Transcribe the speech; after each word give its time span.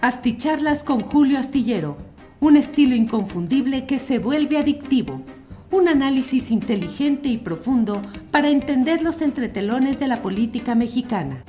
Asticharlas 0.00 0.84
con 0.84 1.00
Julio 1.00 1.40
Astillero, 1.40 1.96
un 2.38 2.56
estilo 2.56 2.94
inconfundible 2.94 3.84
que 3.84 3.98
se 3.98 4.20
vuelve 4.20 4.56
adictivo. 4.56 5.22
Un 5.72 5.88
análisis 5.88 6.52
inteligente 6.52 7.28
y 7.28 7.36
profundo 7.36 8.00
para 8.30 8.48
entender 8.48 9.02
los 9.02 9.20
entretelones 9.22 9.98
de 9.98 10.06
la 10.06 10.22
política 10.22 10.76
mexicana. 10.76 11.42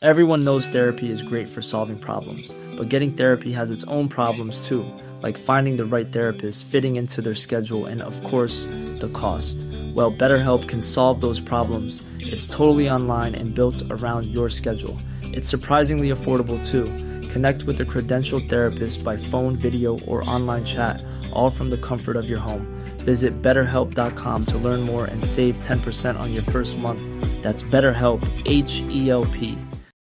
Everyone 0.00 0.42
knows 0.42 0.66
therapy 0.66 1.08
is 1.08 1.22
great 1.22 1.48
for 1.48 1.62
solving 1.62 1.98
problems, 1.98 2.52
but 2.76 2.88
getting 2.88 3.14
therapy 3.14 3.52
has 3.52 3.70
its 3.70 3.84
own 3.86 4.08
problems 4.08 4.68
too, 4.68 4.84
like 5.22 5.38
finding 5.38 5.76
the 5.76 5.84
right 5.84 6.10
therapist, 6.10 6.66
fitting 6.66 6.96
into 6.96 7.22
their 7.22 7.36
schedule, 7.36 7.86
and 7.86 8.02
of 8.02 8.20
course, 8.24 8.66
the 8.98 9.08
cost. 9.12 9.56
Well, 9.94 10.10
BetterHelp 10.12 10.68
can 10.68 10.82
solve 10.82 11.20
those 11.20 11.40
problems. 11.40 12.02
It's 12.18 12.48
totally 12.48 12.90
online 12.90 13.34
and 13.34 13.54
built 13.54 13.80
around 13.90 14.26
your 14.26 14.48
schedule. 14.48 14.98
It's 15.22 15.48
surprisingly 15.48 16.08
affordable 16.08 16.58
too. 16.66 16.86
Connect 17.28 17.62
with 17.64 17.80
a 17.80 17.84
credentialed 17.84 18.48
therapist 18.48 19.04
by 19.04 19.16
phone, 19.16 19.56
video, 19.56 19.98
or 20.00 20.28
online 20.28 20.64
chat, 20.64 21.02
all 21.32 21.48
from 21.50 21.70
the 21.70 21.78
comfort 21.78 22.16
of 22.16 22.28
your 22.28 22.38
home. 22.38 22.66
Visit 22.98 23.40
betterhelp.com 23.40 24.46
to 24.46 24.58
learn 24.58 24.80
more 24.80 25.06
and 25.06 25.24
save 25.24 25.58
10% 25.60 26.18
on 26.18 26.32
your 26.32 26.42
first 26.42 26.78
month. 26.78 27.00
That's 27.42 27.62
BetterHelp, 27.62 28.22
H 28.46 28.82
E 28.88 29.10
L 29.10 29.24
P. 29.26 29.58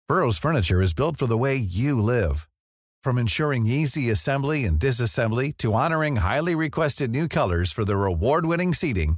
Burrow's 0.07 0.37
Furniture 0.37 0.81
is 0.81 0.93
built 0.93 1.17
for 1.17 1.25
the 1.25 1.37
way 1.37 1.55
you 1.55 1.99
live. 1.99 2.47
From 3.03 3.17
ensuring 3.17 3.65
easy 3.65 4.09
assembly 4.11 4.65
and 4.65 4.79
disassembly 4.79 5.55
to 5.57 5.73
honoring 5.73 6.17
highly 6.17 6.55
requested 6.55 7.11
new 7.11 7.27
colors 7.27 7.71
for 7.71 7.85
their 7.85 8.05
award 8.05 8.45
winning 8.45 8.73
seating, 8.73 9.17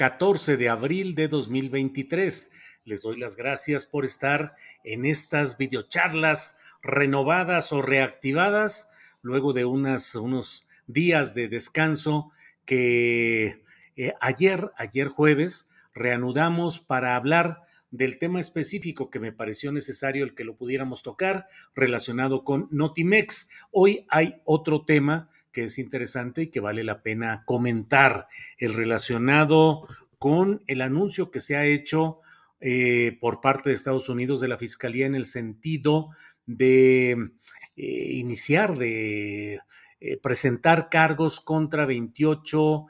14 0.00 0.56
de 0.56 0.70
abril 0.70 1.14
de 1.14 1.28
2023? 1.28 2.50
Les 2.86 3.02
doy 3.02 3.20
las 3.20 3.36
gracias 3.36 3.84
por 3.84 4.06
estar 4.06 4.54
en 4.82 5.04
estas 5.04 5.58
videocharlas 5.58 6.56
renovadas 6.80 7.70
o 7.70 7.82
reactivadas 7.82 8.88
luego 9.20 9.52
de 9.52 9.66
unas, 9.66 10.14
unos 10.14 10.66
días 10.86 11.34
de 11.34 11.48
descanso 11.48 12.32
que 12.64 13.62
eh, 13.94 14.14
ayer, 14.22 14.70
ayer 14.78 15.08
jueves, 15.08 15.68
reanudamos 15.92 16.80
para 16.80 17.14
hablar 17.14 17.60
del 17.90 18.18
tema 18.18 18.40
específico 18.40 19.10
que 19.10 19.20
me 19.20 19.32
pareció 19.32 19.70
necesario 19.70 20.24
el 20.24 20.34
que 20.34 20.44
lo 20.44 20.56
pudiéramos 20.56 21.02
tocar 21.02 21.46
relacionado 21.74 22.42
con 22.42 22.68
Notimex. 22.70 23.50
Hoy 23.70 24.06
hay 24.08 24.40
otro 24.46 24.82
tema 24.82 25.28
que 25.52 25.64
es 25.64 25.78
interesante 25.78 26.42
y 26.42 26.46
que 26.48 26.60
vale 26.60 26.84
la 26.84 27.02
pena 27.02 27.42
comentar, 27.46 28.28
el 28.58 28.74
relacionado 28.74 29.82
con 30.18 30.62
el 30.66 30.82
anuncio 30.82 31.30
que 31.30 31.40
se 31.40 31.56
ha 31.56 31.64
hecho 31.64 32.20
eh, 32.60 33.16
por 33.20 33.40
parte 33.40 33.70
de 33.70 33.74
Estados 33.74 34.10
Unidos 34.10 34.40
de 34.40 34.48
la 34.48 34.58
Fiscalía 34.58 35.06
en 35.06 35.14
el 35.14 35.24
sentido 35.24 36.10
de 36.44 37.12
eh, 37.76 38.12
iniciar, 38.12 38.76
de 38.76 39.60
eh, 40.00 40.16
presentar 40.22 40.90
cargos 40.90 41.40
contra 41.40 41.86
28 41.86 42.86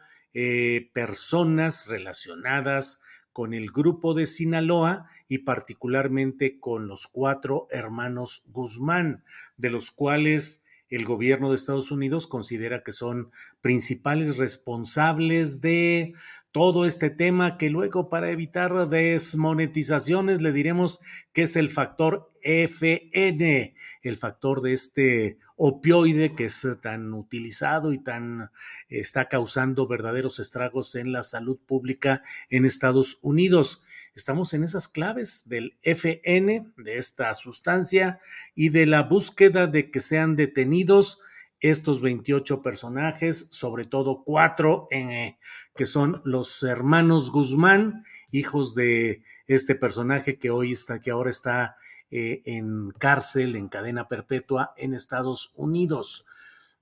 personas 0.93 1.89
relacionadas 1.89 3.01
con 3.33 3.53
el 3.53 3.73
grupo 3.73 4.15
de 4.15 4.27
Sinaloa 4.27 5.07
y 5.29 5.39
particularmente 5.39 6.61
con 6.61 6.87
los 6.87 7.09
cuatro 7.09 7.67
hermanos 7.71 8.45
Guzmán, 8.47 9.25
de 9.57 9.71
los 9.71 9.91
cuales 9.91 10.65
el 10.91 11.05
gobierno 11.05 11.49
de 11.49 11.57
Estados 11.57 11.91
Unidos 11.91 12.27
considera 12.27 12.83
que 12.83 12.93
son 12.93 13.31
principales 13.61 14.37
responsables 14.37 15.61
de 15.61 16.15
todo 16.53 16.85
este 16.85 17.11
tema 17.11 17.59
que 17.59 17.71
luego 17.71 18.09
para 18.11 18.31
evitar 18.31 18.89
desmonetizaciones 18.89 20.43
le 20.43 20.53
diremos 20.53 21.01
que 21.33 21.43
es 21.43 21.55
el 21.55 21.71
factor 21.71 22.33
FN, 22.43 23.75
el 24.03 24.17
factor 24.17 24.61
de 24.61 24.73
este 24.73 25.39
opioide 25.57 26.35
que 26.35 26.47
es 26.47 26.67
tan 26.83 27.15
utilizado 27.15 27.93
y 27.93 27.99
tan 27.99 28.51
está 28.89 29.29
causando 29.29 29.87
verdaderos 29.87 30.41
estragos 30.41 30.97
en 30.97 31.13
la 31.13 31.23
salud 31.23 31.59
pública 31.65 32.23
en 32.49 32.65
Estados 32.65 33.19
Unidos. 33.23 33.85
Estamos 34.15 34.55
en 34.55 34.65
esas 34.65 34.89
claves 34.89 35.49
del 35.49 35.79
FN, 35.83 36.67
de 36.77 36.99
esta 36.99 37.33
sustancia 37.35 38.21
y 38.55 38.71
de 38.71 38.87
la 38.87 39.03
búsqueda 39.03 39.67
de 39.67 39.91
que 39.91 40.01
sean 40.01 40.37
detenidos 40.37 41.21
estos 41.61 42.01
28 42.01 42.63
personajes, 42.63 43.49
sobre 43.51 43.85
todo 43.85 44.25
cuatro 44.25 44.89
eh, 44.91 45.37
que 45.75 45.87
son 45.87 46.23
los 46.25 46.63
hermanos 46.63 47.31
Guzmán, 47.31 48.05
hijos 48.31 48.75
de 48.75 49.23
este 49.47 49.75
personaje 49.75 50.39
que 50.39 50.51
hoy 50.51 50.73
está, 50.73 51.01
que 51.01 51.11
ahora 51.11 51.31
está 51.31 51.77
eh, 52.11 52.43
en 52.47 52.91
cárcel, 52.91 53.57
en 53.57 53.69
cadena 53.69 54.09
perpetua 54.09 54.75
en 54.77 54.95
Estados 54.95 55.53
Unidos. 55.55 56.27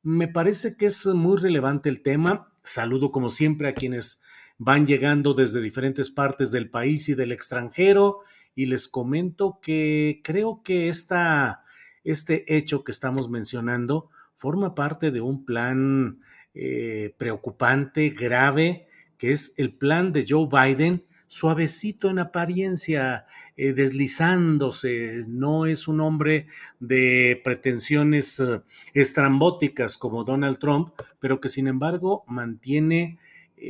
Me 0.03 0.29
parece 0.29 0.77
que 0.77 0.87
es 0.87 1.05
muy 1.07 1.37
relevante 1.37 1.89
el 1.89 2.03
tema. 2.03 2.53
Saludo 2.63 3.11
como 3.13 3.31
siempre 3.31 3.69
a 3.69 3.75
quienes 3.75 4.23
van 4.59 4.87
llegando 4.87 5.35
desde 5.35 5.61
diferentes 5.61 6.11
partes 6.11 6.51
del 6.51 6.69
país 6.69 7.09
y 7.09 7.15
del 7.15 7.33
extranjero 7.33 8.21
y 8.55 8.67
les 8.67 8.89
comento 8.89 9.61
que 9.63 10.21
creo 10.25 10.63
que 10.65 10.89
esta, 10.89 11.65
este 12.03 12.45
hecho 12.55 12.83
que 12.83 12.91
estamos 12.91 13.31
mencionando 13.31 14.11
forma 14.35 14.75
parte 14.75 15.13
de 15.13 15.21
un 15.21 15.45
plan 15.45 16.21
eh, 16.55 17.15
preocupante, 17.17 18.11
grave, 18.11 18.89
que 19.17 19.33
es 19.33 19.55
el 19.57 19.73
plan 19.73 20.13
de 20.13 20.27
Joe 20.29 20.49
Biden, 20.51 21.05
suavecito 21.29 22.11
en 22.11 22.19
apariencia, 22.19 23.27
eh, 23.57 23.73
deslizándose, 23.73 25.25
no 25.29 25.67
es 25.67 25.87
un 25.87 26.01
hombre 26.01 26.49
de 26.81 27.41
pretensiones 27.45 28.41
eh, 28.41 28.63
estrambóticas 28.95 29.99
como 29.99 30.25
Donald 30.25 30.59
Trump, 30.59 30.95
pero 31.21 31.41
que 31.41 31.49
sin 31.49 31.69
embargo 31.69 32.25
mantiene 32.27 33.19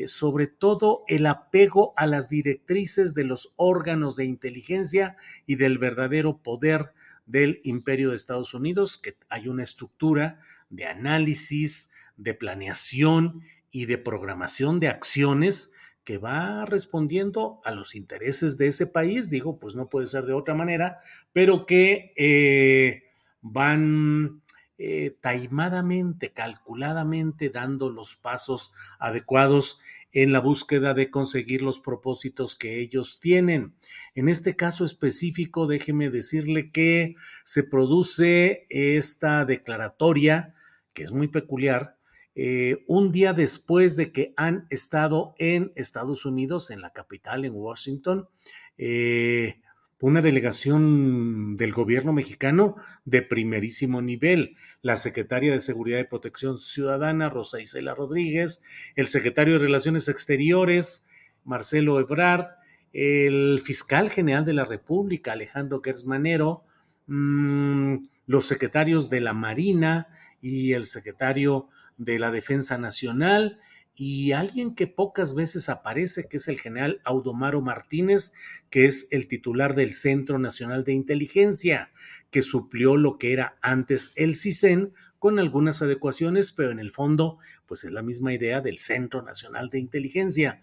sobre 0.07 0.47
todo 0.47 1.05
el 1.09 1.27
apego 1.27 1.95
a 1.97 2.07
las 2.07 2.29
directrices 2.29 3.15
de 3.15 3.25
los 3.25 3.53
órganos 3.57 4.17
de 4.17 4.25
inteligencia 4.25 5.17
y 5.47 5.57
del 5.57 5.79
verdadero 5.79 6.39
poder 6.43 6.93
del 7.27 7.61
imperio 7.65 8.11
de 8.11 8.17
Estados 8.17 8.55
Unidos, 8.55 8.99
que 8.99 9.17
hay 9.29 9.49
una 9.49 9.63
estructura 9.63 10.41
de 10.71 10.87
análisis, 10.87 11.91
de 12.17 12.35
planeación 12.35 13.43
y 13.71 13.87
de 13.87 13.99
programación 13.99 14.81
de 14.81 14.89
acciones 14.89 15.73
que 16.05 16.17
va 16.17 16.65
respondiendo 16.65 17.61
a 17.65 17.71
los 17.71 17.95
intereses 17.95 18.57
de 18.57 18.69
ese 18.69 18.87
país, 18.87 19.29
digo, 19.29 19.59
pues 19.59 19.75
no 19.75 19.91
puede 19.91 20.07
ser 20.07 20.25
de 20.25 20.33
otra 20.33 20.55
manera, 20.55 21.01
pero 21.35 21.67
que 21.67 22.15
eh, 22.17 23.03
van 23.43 24.43
eh, 24.79 25.17
taimadamente, 25.21 26.33
calculadamente 26.33 27.51
dando 27.51 27.91
los 27.91 28.17
pasos 28.17 28.73
adecuados 28.99 29.81
en 30.13 30.33
la 30.33 30.41
búsqueda 30.41 30.95
de 30.95 31.11
conseguir 31.11 31.61
los 31.61 31.81
propósitos 31.81 32.57
que 32.57 32.81
ellos 32.81 33.21
tienen. 33.21 33.75
En 34.15 34.29
este 34.29 34.57
caso 34.57 34.85
específico, 34.85 35.67
déjeme 35.67 36.09
decirle 36.09 36.71
que 36.71 37.15
se 37.45 37.63
produce 37.63 38.67
esta 38.71 39.45
declaratoria 39.45 40.55
que 40.99 41.05
es 41.05 41.13
muy 41.13 41.29
peculiar, 41.29 41.97
eh, 42.35 42.83
un 42.89 43.13
día 43.13 43.33
después 43.33 43.95
de 43.95 44.11
que 44.11 44.35
han 44.37 44.67
estado 44.69 45.37
en 45.39 45.73
Estados 45.77 46.27
Unidos, 46.27 46.73
en 46.73 46.81
la 46.81 46.93
capital, 46.93 47.45
en 47.45 47.53
Washington, 47.55 48.29
eh, 48.77 49.61
una 50.01 50.23
delegación 50.23 51.57
del 51.57 51.73
gobierno 51.73 52.13
mexicano 52.13 52.77
de 53.05 53.23
primerísimo 53.23 54.01
nivel, 54.01 54.57
la 54.83 54.97
secretaria 54.97 55.53
de 55.53 55.61
Seguridad 55.61 55.99
y 55.99 56.05
Protección 56.05 56.57
Ciudadana, 56.57 57.29
Rosa 57.29 57.61
Isela 57.61 57.95
Rodríguez, 57.95 58.63
el 58.95 59.09
secretario 59.09 59.55
de 59.55 59.61
Relaciones 59.61 60.09
Exteriores, 60.09 61.09
Marcelo 61.45 61.99
Ebrard, 61.99 62.47
el 62.93 63.61
fiscal 63.65 64.11
general 64.11 64.45
de 64.45 64.55
la 64.55 64.65
República, 64.65 65.33
Alejandro 65.33 65.81
Gersmanero, 65.83 66.65
mm, 67.07 67.97
los 68.27 68.47
secretarios 68.47 69.11
de 69.11 69.21
la 69.21 69.33
Marina, 69.33 70.09
y 70.41 70.73
el 70.73 70.87
secretario 70.87 71.69
de 71.97 72.19
la 72.19 72.31
Defensa 72.31 72.79
Nacional 72.79 73.59
y 73.99 74.31
alguien 74.31 74.77
que 74.77 74.87
pocas 74.87 75.35
veces 75.35 75.69
aparece, 75.69 76.29
que 76.29 76.37
es 76.37 76.47
el 76.47 76.61
general 76.61 77.01
Audomaro 77.05 77.61
Martínez, 77.61 78.33
que 78.71 78.87
es 78.87 79.09
el 79.11 79.27
titular 79.27 79.75
del 79.75 79.93
Centro 79.93 80.39
Nacional 80.39 80.85
de 80.85 80.93
Inteligencia, 80.93 81.91
que 82.31 82.43
suplió 82.43 82.97
lo 82.97 83.19
que 83.19 83.33
era 83.33 83.59
antes 83.61 84.13
el 84.15 84.37
CISEN 84.37 84.93
con 85.19 85.41
algunas 85.41 85.83
adecuaciones, 85.83 86.53
pero 86.53 86.71
en 86.71 86.79
el 86.79 86.93
fondo, 86.93 87.39
pues 87.67 87.83
es 87.83 87.91
la 87.91 88.03
misma 88.03 88.33
idea 88.33 88.61
del 88.61 88.79
Centro 88.79 89.23
Nacional 89.23 89.69
de 89.69 89.81
Inteligencia. 89.81 90.63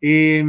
Eh, 0.00 0.42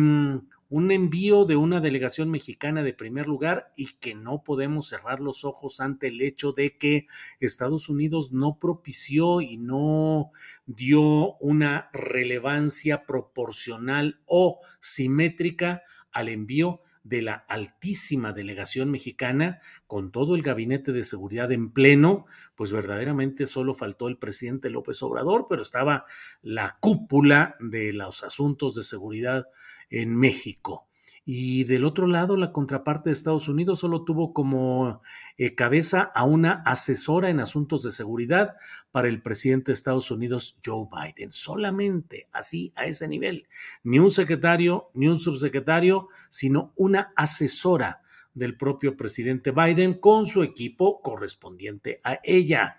un 0.71 0.89
envío 0.89 1.43
de 1.43 1.57
una 1.57 1.81
delegación 1.81 2.31
mexicana 2.31 2.81
de 2.81 2.93
primer 2.93 3.27
lugar 3.27 3.73
y 3.75 3.87
que 3.99 4.15
no 4.15 4.41
podemos 4.41 4.87
cerrar 4.87 5.19
los 5.19 5.43
ojos 5.43 5.81
ante 5.81 6.07
el 6.07 6.21
hecho 6.21 6.53
de 6.53 6.77
que 6.77 7.07
Estados 7.41 7.89
Unidos 7.89 8.31
no 8.31 8.57
propició 8.57 9.41
y 9.41 9.57
no 9.57 10.31
dio 10.65 11.35
una 11.39 11.89
relevancia 11.91 13.05
proporcional 13.05 14.21
o 14.25 14.61
simétrica 14.79 15.83
al 16.09 16.29
envío 16.29 16.81
de 17.03 17.21
la 17.21 17.33
altísima 17.33 18.33
delegación 18.33 18.91
mexicana 18.91 19.59
con 19.87 20.11
todo 20.11 20.35
el 20.35 20.41
gabinete 20.41 20.91
de 20.91 21.03
seguridad 21.03 21.51
en 21.51 21.71
pleno, 21.71 22.25
pues 22.55 22.71
verdaderamente 22.71 23.45
solo 23.45 23.73
faltó 23.73 24.07
el 24.07 24.17
presidente 24.17 24.69
López 24.69 25.01
Obrador, 25.01 25.47
pero 25.49 25.61
estaba 25.61 26.05
la 26.41 26.77
cúpula 26.79 27.55
de 27.59 27.93
los 27.93 28.23
asuntos 28.23 28.75
de 28.75 28.83
seguridad 28.83 29.47
en 29.89 30.15
México. 30.15 30.87
Y 31.23 31.65
del 31.65 31.85
otro 31.85 32.07
lado, 32.07 32.35
la 32.35 32.51
contraparte 32.51 33.09
de 33.09 33.13
Estados 33.13 33.47
Unidos 33.47 33.79
solo 33.79 34.03
tuvo 34.03 34.33
como 34.33 35.01
eh, 35.37 35.53
cabeza 35.53 36.01
a 36.01 36.23
una 36.23 36.63
asesora 36.65 37.29
en 37.29 37.39
asuntos 37.39 37.83
de 37.83 37.91
seguridad 37.91 38.55
para 38.91 39.07
el 39.07 39.21
presidente 39.21 39.71
de 39.71 39.73
Estados 39.73 40.09
Unidos, 40.09 40.57
Joe 40.65 40.87
Biden. 40.91 41.31
Solamente 41.31 42.27
así, 42.31 42.73
a 42.75 42.85
ese 42.85 43.07
nivel. 43.07 43.47
Ni 43.83 43.99
un 43.99 44.09
secretario, 44.09 44.89
ni 44.93 45.07
un 45.07 45.19
subsecretario, 45.19 46.07
sino 46.29 46.73
una 46.75 47.13
asesora 47.15 48.01
del 48.33 48.55
propio 48.55 48.95
presidente 48.95 49.51
Biden 49.51 49.95
con 49.95 50.25
su 50.25 50.41
equipo 50.41 51.01
correspondiente 51.01 51.99
a 52.03 52.19
ella. 52.23 52.77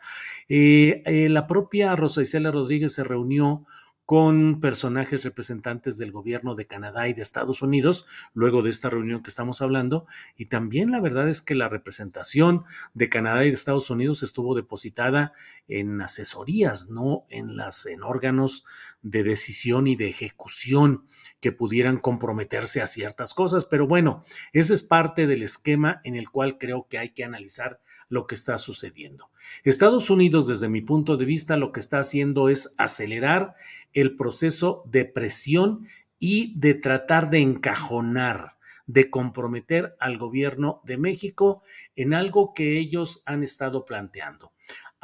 Eh, 0.49 1.03
eh, 1.07 1.29
la 1.29 1.47
propia 1.47 1.95
Rosa 1.95 2.23
Isela 2.23 2.51
Rodríguez 2.51 2.95
se 2.95 3.05
reunió 3.05 3.67
con 4.13 4.61
personajes 4.61 5.25
representantes 5.25 5.97
del 5.97 6.13
gobierno 6.13 6.55
de 6.55 6.67
Canadá 6.67 7.09
y 7.09 7.15
de 7.15 7.23
Estados 7.23 7.63
Unidos, 7.63 8.07
luego 8.35 8.61
de 8.61 8.69
esta 8.69 8.91
reunión 8.91 9.23
que 9.23 9.31
estamos 9.31 9.63
hablando, 9.63 10.07
y 10.37 10.51
también 10.51 10.91
la 10.91 11.01
verdad 11.01 11.31
es 11.31 11.41
que 11.41 11.55
la 11.55 11.71
representación 11.71 12.65
de 12.93 13.09
Canadá 13.09 13.47
y 13.47 13.49
de 13.49 13.55
Estados 13.55 13.89
Unidos 13.89 14.23
estuvo 14.23 14.55
depositada 14.55 15.33
en 15.67 15.99
asesorías, 16.03 16.91
no 16.91 17.25
en 17.31 17.57
las 17.57 17.87
en 17.87 18.03
órganos 18.03 18.67
de 19.01 19.23
decisión 19.23 19.87
y 19.87 19.97
de 19.97 20.11
ejecución 20.11 21.07
que 21.41 21.53
pudieran 21.53 21.97
comprometerse 21.97 22.83
a 22.83 22.87
ciertas 22.87 23.33
cosas, 23.33 23.65
pero 23.65 23.87
bueno, 23.87 24.27
ese 24.53 24.75
es 24.75 24.83
parte 24.83 25.27
del 25.27 25.43
esquema 25.43 26.03
en 26.05 26.17
el 26.17 26.29
cual 26.29 26.59
creo 26.59 26.87
que 26.87 26.99
hay 26.99 27.15
que 27.15 27.25
analizar 27.25 27.81
lo 28.13 28.27
que 28.27 28.35
está 28.35 28.59
sucediendo. 28.59 29.31
Estados 29.65 30.11
Unidos, 30.11 30.47
desde 30.47 30.69
mi 30.69 30.83
punto 30.83 31.17
de 31.17 31.25
vista, 31.25 31.57
lo 31.57 31.73
que 31.73 31.81
está 31.81 31.99
haciendo 31.99 32.51
es 32.51 32.75
acelerar 32.77 33.55
el 33.95 34.17
proceso 34.17 34.83
de 34.85 35.07
presión 35.07 35.89
y 36.19 36.53
de 36.61 36.75
tratar 36.75 37.31
de 37.31 37.39
encajonar, 37.39 38.59
de 38.87 39.09
comprometer 39.09 39.97
al 39.99 40.19
gobierno 40.19 40.83
de 40.85 40.99
México 40.99 41.63
en 41.97 42.13
algo 42.13 42.53
que 42.53 42.79
ellos 42.79 43.23
han 43.25 43.43
estado 43.43 43.87
planteando. 43.87 44.52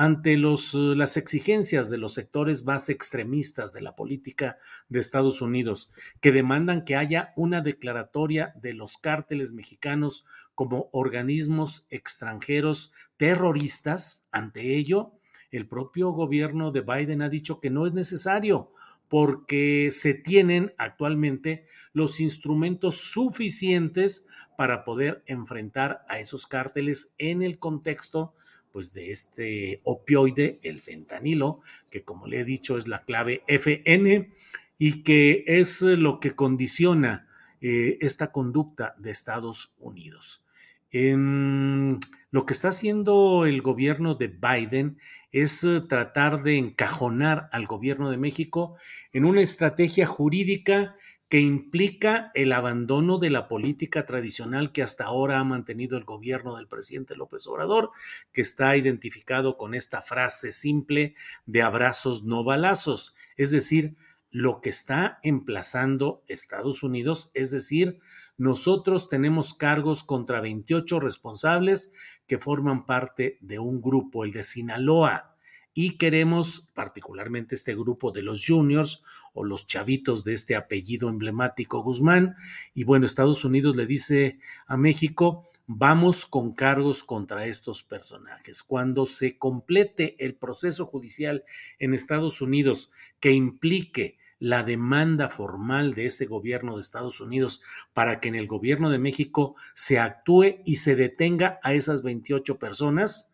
Ante 0.01 0.37
los, 0.37 0.75
las 0.75 1.17
exigencias 1.17 1.91
de 1.91 1.99
los 1.99 2.15
sectores 2.15 2.65
más 2.65 2.89
extremistas 2.89 3.73
de 3.73 3.81
la 3.81 3.97
política 3.97 4.57
de 4.89 5.01
Estados 5.01 5.43
Unidos, 5.43 5.91
que 6.21 6.31
demandan 6.31 6.85
que 6.85 6.95
haya 6.95 7.33
una 7.35 7.63
declaratoria 7.63 8.55
de 8.63 8.75
los 8.75 8.97
cárteles 8.97 9.51
mexicanos 9.51 10.25
como 10.55 10.89
organismos 10.93 11.89
extranjeros 11.91 12.93
terroristas, 13.17 14.25
ante 14.31 14.77
ello, 14.77 15.15
el 15.51 15.67
propio 15.67 16.13
gobierno 16.13 16.71
de 16.71 16.83
Biden 16.83 17.21
ha 17.21 17.29
dicho 17.29 17.59
que 17.59 17.71
no 17.71 17.85
es 17.85 17.93
necesario 17.93 18.73
porque 19.09 19.91
se 19.91 20.15
tienen 20.15 20.75
actualmente 20.79 21.67
los 21.93 22.21
instrumentos 22.21 22.99
suficientes 22.99 24.27
para 24.57 24.85
poder 24.85 25.25
enfrentar 25.27 26.05
a 26.09 26.21
esos 26.21 26.47
cárteles 26.47 27.15
en 27.19 27.43
el 27.43 27.59
contexto 27.59 28.35
pues 28.79 28.93
de 28.93 29.11
este 29.11 29.81
opioide, 29.83 30.61
el 30.63 30.81
fentanilo, 30.81 31.63
que 31.91 32.05
como 32.05 32.29
le 32.29 32.39
he 32.39 32.45
dicho 32.45 32.79
es 32.79 32.87
la 32.87 33.03
clave 33.03 33.43
FN 33.49 34.31
y 34.79 35.03
que 35.03 35.43
es 35.49 35.83
lo 35.83 36.21
que 36.21 36.37
condiciona 36.37 37.27
eh, 37.61 37.99
esta 38.01 38.31
conducta 38.31 38.95
de 38.97 39.11
Estados 39.11 39.75
Unidos. 39.81 40.45
En 40.93 41.99
lo 42.31 42.47
que 42.47 42.53
está 42.53 42.69
haciendo 42.69 43.47
el 43.47 43.63
gobierno 43.63 44.15
de 44.15 44.29
Biden 44.29 44.99
es 45.33 45.65
eh, 45.65 45.81
tratar 45.81 46.45
de 46.45 46.57
encajonar 46.57 47.49
al 47.51 47.67
gobierno 47.67 48.13
de 48.13 48.17
México 48.17 48.77
en 49.13 49.25
una 49.25 49.41
estrategia 49.41 50.07
jurídica 50.07 50.95
que 51.29 51.41
implica 51.41 52.31
el 52.35 52.53
abandono 52.53 53.19
de 53.19 53.31
la 53.31 53.49
política 53.49 54.07
tradicional 54.07 54.73
que 54.73 54.83
hasta 54.83 55.05
ahora 55.05 55.39
ha 55.39 55.45
mantenido 55.45 55.99
el 55.99 56.05
gobierno 56.05 56.57
del 56.57 56.69
presidente 56.69 57.17
López 57.17 57.47
Obrador, 57.47 57.91
que 58.33 58.41
está 58.41 58.77
identificado 58.77 59.59
con 59.59 59.75
esta 59.75 60.01
frase 60.01 60.53
simple 60.53 61.15
de 61.45 61.63
abrazos 61.63 62.25
no 62.25 62.45
balazos, 62.45 63.15
es 63.37 63.51
decir, 63.51 63.97
lo 64.31 64.61
que 64.61 64.69
está 64.69 65.19
emplazando 65.23 66.23
Estados 66.29 66.83
Unidos, 66.83 67.31
es 67.35 67.51
decir, 67.51 67.99
nosotros 68.37 69.09
tenemos 69.09 69.55
cargos 69.55 70.05
contra 70.05 70.41
28 70.41 71.01
responsables 71.01 71.93
que 72.27 72.39
forman 72.39 72.87
parte 72.87 73.39
de 73.41 73.59
un 73.59 73.81
grupo, 73.81 74.25
el 74.25 74.33
de 74.33 74.43
Sinaloa, 74.43 75.35
y 75.81 75.93
queremos, 75.93 76.69
particularmente 76.75 77.55
este 77.55 77.73
grupo 77.77 78.11
de 78.11 78.23
los 78.23 78.45
juniors 78.45 79.05
o 79.33 79.45
los 79.45 79.69
chavitos 79.69 80.25
de 80.25 80.35
este 80.35 80.57
apellido 80.57 81.09
emblemático 81.09 81.85
Guzmán, 81.85 82.35
y 82.75 82.83
bueno, 82.83 83.07
Estados 83.07 83.45
Unidos 83.45 83.77
le 83.77 83.87
dice 83.87 84.41
a 84.67 84.77
México, 84.77 85.49
vamos 85.69 86.27
con 86.27 86.53
cargos 86.53 87.05
contra 87.05 87.47
estos 87.47 87.85
personajes. 87.85 88.65
Cuando 88.65 89.07
se 89.07 89.39
complete 89.39 90.17
el 90.19 90.35
proceso 90.35 90.85
judicial 90.85 91.45
en 91.79 91.95
Estados 91.95 92.41
Unidos 92.41 92.91
que 93.21 93.31
implique 93.31 94.19
la 94.41 94.65
demanda 94.65 95.29
formal 95.29 95.95
de 95.95 96.07
ese 96.07 96.27
gobierno 96.27 96.75
de 96.75 96.81
Estados 96.81 97.21
Unidos 97.21 97.63
para 97.93 98.19
que 98.19 98.27
en 98.27 98.35
el 98.35 98.49
gobierno 98.49 98.91
de 98.91 98.99
México 98.99 99.55
se 99.75 100.01
actúe 100.01 100.57
y 100.65 100.77
se 100.77 100.97
detenga 100.97 101.61
a 101.63 101.73
esas 101.73 102.03
28 102.03 102.59
personas, 102.59 103.33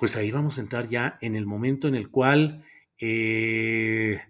pues 0.00 0.16
ahí 0.16 0.30
vamos 0.30 0.56
a 0.56 0.62
entrar 0.62 0.88
ya 0.88 1.18
en 1.20 1.36
el 1.36 1.44
momento 1.44 1.86
en 1.86 1.94
el 1.94 2.08
cual 2.08 2.64
eh, 2.98 4.22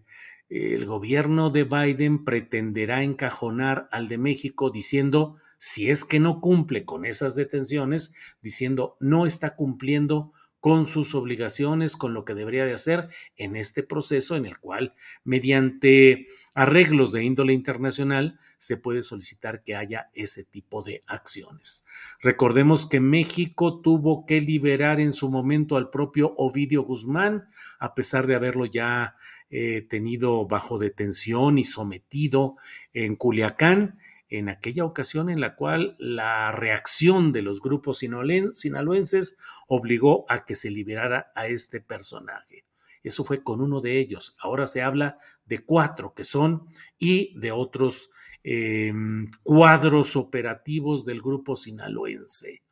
el 0.49 0.85
gobierno 0.85 1.51
de 1.51 1.63
Biden 1.63 2.25
pretenderá 2.25 3.05
encajonar 3.05 3.89
al 3.93 4.09
de 4.09 4.19
México 4.19 4.71
diciendo, 4.71 5.37
si 5.59 5.89
es 5.89 6.05
que 6.05 6.19
no 6.19 6.41
cumple 6.41 6.85
con 6.85 7.05
esas 7.05 7.37
detenciones, 7.37 8.13
diciendo 8.43 8.97
no 8.99 9.27
está 9.27 9.55
cumpliendo 9.55 10.33
con 10.61 10.87
sus 10.87 11.15
obligaciones, 11.15 11.97
con 11.97 12.15
lo 12.15 12.25
que 12.25 12.35
debería 12.35 12.67
de 12.67 12.75
hacer 12.75 13.09
en 13.37 13.57
este 13.57 13.83
proceso 13.83 14.37
en 14.37 14.47
el 14.47 14.59
cual, 14.59 14.95
mediante 15.25 16.29
arreglos 16.55 17.13
de 17.13 17.25
índole 17.25 17.55
internacional, 17.55 18.39
se 18.59 18.77
puede 18.77 19.03
solicitar 19.03 19.63
que 19.63 19.75
haya 19.75 20.11
ese 20.13 20.45
tipo 20.45 20.83
de 20.83 21.03
acciones. 21.07 21.87
Recordemos 22.21 22.87
que 22.87 23.01
México 23.01 23.81
tuvo 23.81 24.27
que 24.27 24.43
liberar 24.43 25.01
en 25.01 25.13
su 25.13 25.31
momento 25.31 25.77
al 25.77 25.89
propio 25.89 26.35
Ovidio 26.37 26.83
Guzmán, 26.83 27.47
a 27.79 27.95
pesar 27.95 28.27
de 28.27 28.35
haberlo 28.35 28.67
ya 28.67 29.17
eh, 29.49 29.81
tenido 29.89 30.47
bajo 30.47 30.79
detención 30.79 31.59
y 31.59 31.65
sometido 31.65 32.57
en 32.93 33.17
Culiacán 33.17 33.99
en 34.31 34.49
aquella 34.49 34.85
ocasión 34.85 35.29
en 35.29 35.41
la 35.41 35.57
cual 35.57 35.97
la 35.99 36.53
reacción 36.53 37.33
de 37.33 37.43
los 37.43 37.61
grupos 37.61 37.99
sinaloenses 37.99 39.39
obligó 39.67 40.25
a 40.29 40.45
que 40.45 40.55
se 40.55 40.71
liberara 40.71 41.33
a 41.35 41.49
este 41.49 41.81
personaje. 41.81 42.65
Eso 43.03 43.25
fue 43.25 43.43
con 43.43 43.61
uno 43.61 43.81
de 43.81 43.99
ellos. 43.99 44.37
Ahora 44.41 44.69
se 44.69 44.83
habla 44.83 45.19
de 45.45 45.65
cuatro 45.65 46.15
que 46.15 46.25
son 46.25 46.69
y 46.97 47.39
de 47.39 47.51
otros 47.51 48.11
em, 48.45 49.29
cuadros 49.43 50.17
operativos 50.17 51.05
del 51.05 51.21
grupo 51.21 51.57
sinaloense. 51.57 52.63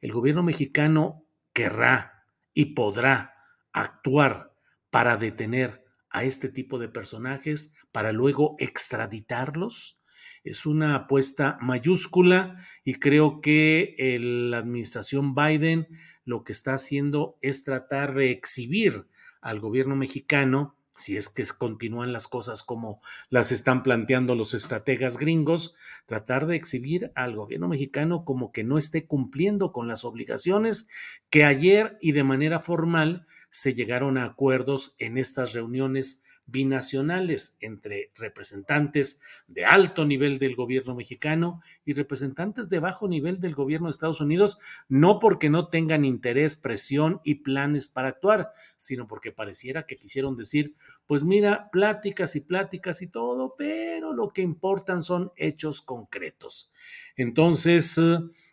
El 0.00 0.12
gobierno 0.12 0.42
mexicano 0.42 1.24
querrá 1.52 2.26
y 2.52 2.74
podrá 2.74 3.36
actuar 3.72 4.52
para 4.90 5.16
detener 5.16 5.84
a 6.10 6.24
este 6.24 6.48
tipo 6.48 6.78
de 6.78 6.88
personajes, 6.88 7.74
para 7.92 8.12
luego 8.12 8.56
extraditarlos 8.58 10.00
es 10.44 10.66
una 10.66 10.94
apuesta 10.94 11.58
mayúscula 11.60 12.56
y 12.84 12.94
creo 12.94 13.40
que 13.40 13.96
la 14.20 14.58
administración 14.58 15.34
Biden 15.34 15.88
lo 16.24 16.44
que 16.44 16.52
está 16.52 16.74
haciendo 16.74 17.38
es 17.42 17.64
tratar 17.64 18.14
de 18.14 18.30
exhibir 18.30 19.06
al 19.40 19.58
gobierno 19.58 19.96
mexicano 19.96 20.76
si 20.96 21.16
es 21.16 21.28
que 21.28 21.44
continúan 21.58 22.12
las 22.12 22.28
cosas 22.28 22.62
como 22.62 23.00
las 23.28 23.52
están 23.52 23.82
planteando 23.82 24.34
los 24.34 24.54
estrategas 24.54 25.18
gringos, 25.18 25.74
tratar 26.06 26.46
de 26.46 26.56
exhibir 26.56 27.10
al 27.16 27.34
gobierno 27.34 27.68
mexicano 27.68 28.24
como 28.24 28.52
que 28.52 28.62
no 28.62 28.78
esté 28.78 29.06
cumpliendo 29.06 29.72
con 29.72 29.88
las 29.88 30.04
obligaciones 30.04 30.86
que 31.30 31.44
ayer 31.44 31.98
y 32.00 32.12
de 32.12 32.22
manera 32.22 32.60
formal 32.60 33.26
se 33.50 33.74
llegaron 33.74 34.18
a 34.18 34.24
acuerdos 34.24 34.94
en 34.98 35.18
estas 35.18 35.52
reuniones 35.52 36.22
binacionales 36.46 37.56
entre 37.60 38.12
representantes 38.16 39.20
de 39.46 39.64
alto 39.64 40.04
nivel 40.04 40.38
del 40.38 40.56
gobierno 40.56 40.94
mexicano 40.94 41.62
y 41.84 41.94
representantes 41.94 42.68
de 42.68 42.80
bajo 42.80 43.08
nivel 43.08 43.40
del 43.40 43.54
gobierno 43.54 43.86
de 43.86 43.92
Estados 43.92 44.20
Unidos, 44.20 44.58
no 44.88 45.18
porque 45.18 45.50
no 45.50 45.68
tengan 45.68 46.04
interés, 46.04 46.54
presión 46.54 47.20
y 47.24 47.36
planes 47.36 47.88
para 47.88 48.08
actuar, 48.08 48.52
sino 48.76 49.06
porque 49.06 49.32
pareciera 49.32 49.86
que 49.86 49.96
quisieron 49.96 50.36
decir, 50.36 50.74
pues 51.06 51.24
mira, 51.24 51.70
pláticas 51.70 52.36
y 52.36 52.40
pláticas 52.40 53.02
y 53.02 53.08
todo, 53.08 53.54
pero 53.56 54.12
lo 54.12 54.28
que 54.30 54.42
importan 54.42 55.02
son 55.02 55.32
hechos 55.36 55.80
concretos. 55.80 56.72
Entonces, 57.16 57.98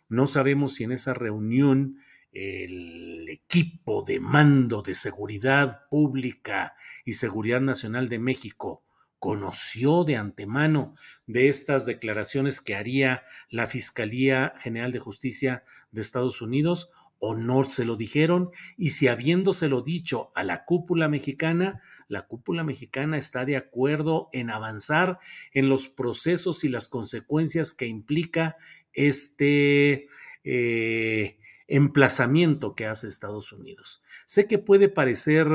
no 0.08 0.26
sabemos 0.26 0.74
si 0.74 0.84
en 0.84 0.92
esa 0.92 1.14
reunión 1.14 1.98
el 2.32 3.28
equipo 3.28 4.02
de 4.02 4.20
mando 4.20 4.82
de 4.82 4.94
seguridad 4.94 5.82
pública 5.90 6.74
y 7.04 7.14
seguridad 7.14 7.60
nacional 7.60 8.08
de 8.08 8.18
México 8.18 8.82
conoció 9.18 10.02
de 10.02 10.16
antemano 10.16 10.96
de 11.26 11.48
estas 11.48 11.86
declaraciones 11.86 12.60
que 12.60 12.74
haría 12.74 13.22
la 13.50 13.68
Fiscalía 13.68 14.54
General 14.58 14.90
de 14.90 14.98
Justicia 14.98 15.62
de 15.92 16.00
Estados 16.00 16.42
Unidos 16.42 16.90
o 17.20 17.36
no 17.36 17.62
se 17.62 17.84
lo 17.84 17.94
dijeron 17.94 18.50
y 18.76 18.90
si 18.90 19.06
habiéndoselo 19.06 19.82
dicho 19.82 20.32
a 20.34 20.42
la 20.42 20.64
cúpula 20.64 21.06
mexicana, 21.06 21.80
la 22.08 22.26
cúpula 22.26 22.64
mexicana 22.64 23.16
está 23.16 23.44
de 23.44 23.56
acuerdo 23.56 24.28
en 24.32 24.50
avanzar 24.50 25.20
en 25.52 25.68
los 25.68 25.86
procesos 25.86 26.64
y 26.64 26.68
las 26.68 26.88
consecuencias 26.88 27.74
que 27.74 27.86
implica 27.86 28.56
este 28.92 30.08
eh, 30.42 31.38
emplazamiento 31.68 32.74
que 32.74 32.86
hace 32.86 33.08
Estados 33.08 33.52
Unidos. 33.52 34.02
Sé 34.26 34.46
que 34.46 34.58
puede 34.58 34.88
parecer 34.88 35.46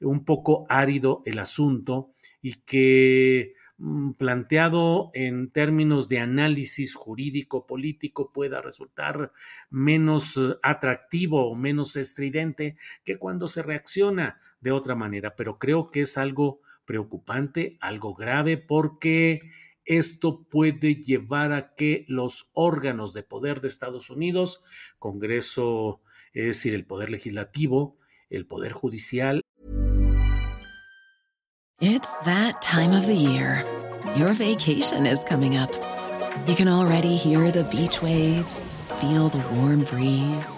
un 0.00 0.24
poco 0.24 0.66
árido 0.68 1.22
el 1.26 1.38
asunto 1.38 2.12
y 2.42 2.54
que 2.62 3.54
mm, 3.78 4.12
planteado 4.12 5.10
en 5.14 5.50
términos 5.50 6.08
de 6.08 6.20
análisis 6.20 6.94
jurídico 6.94 7.66
político 7.66 8.32
pueda 8.32 8.60
resultar 8.60 9.32
menos 9.68 10.36
eh, 10.36 10.56
atractivo 10.62 11.50
o 11.50 11.54
menos 11.54 11.96
estridente 11.96 12.76
que 13.04 13.18
cuando 13.18 13.48
se 13.48 13.62
reacciona 13.62 14.40
de 14.60 14.72
otra 14.72 14.94
manera, 14.94 15.36
pero 15.36 15.58
creo 15.58 15.90
que 15.90 16.02
es 16.02 16.16
algo 16.16 16.60
preocupante, 16.84 17.78
algo 17.80 18.14
grave, 18.14 18.56
porque 18.56 19.50
esto 19.90 20.44
puede 20.48 20.94
llevar 20.94 21.52
a 21.52 21.74
que 21.74 22.04
los 22.06 22.50
órganos 22.54 23.12
de 23.12 23.24
poder 23.24 23.60
de 23.60 23.66
Estados 23.66 24.08
Unidos, 24.08 24.62
Congreso, 25.00 26.00
es 26.32 26.46
decir, 26.46 26.74
el 26.74 26.86
poder 26.86 27.10
legislativo, 27.10 27.98
el 28.30 28.46
poder 28.46 28.72
judicial. 28.72 29.42
It's 31.80 32.20
that 32.24 32.62
time 32.62 32.92
of 32.92 33.06
the 33.06 33.16
year. 33.16 33.64
Your 34.16 34.32
vacation 34.34 35.06
is 35.06 35.24
coming 35.24 35.56
up. 35.56 35.72
You 36.46 36.54
can 36.54 36.68
already 36.68 37.16
hear 37.16 37.50
the 37.50 37.64
beach 37.64 38.00
waves, 38.00 38.76
feel 39.00 39.28
the 39.28 39.42
warm 39.56 39.84
breeze, 39.84 40.56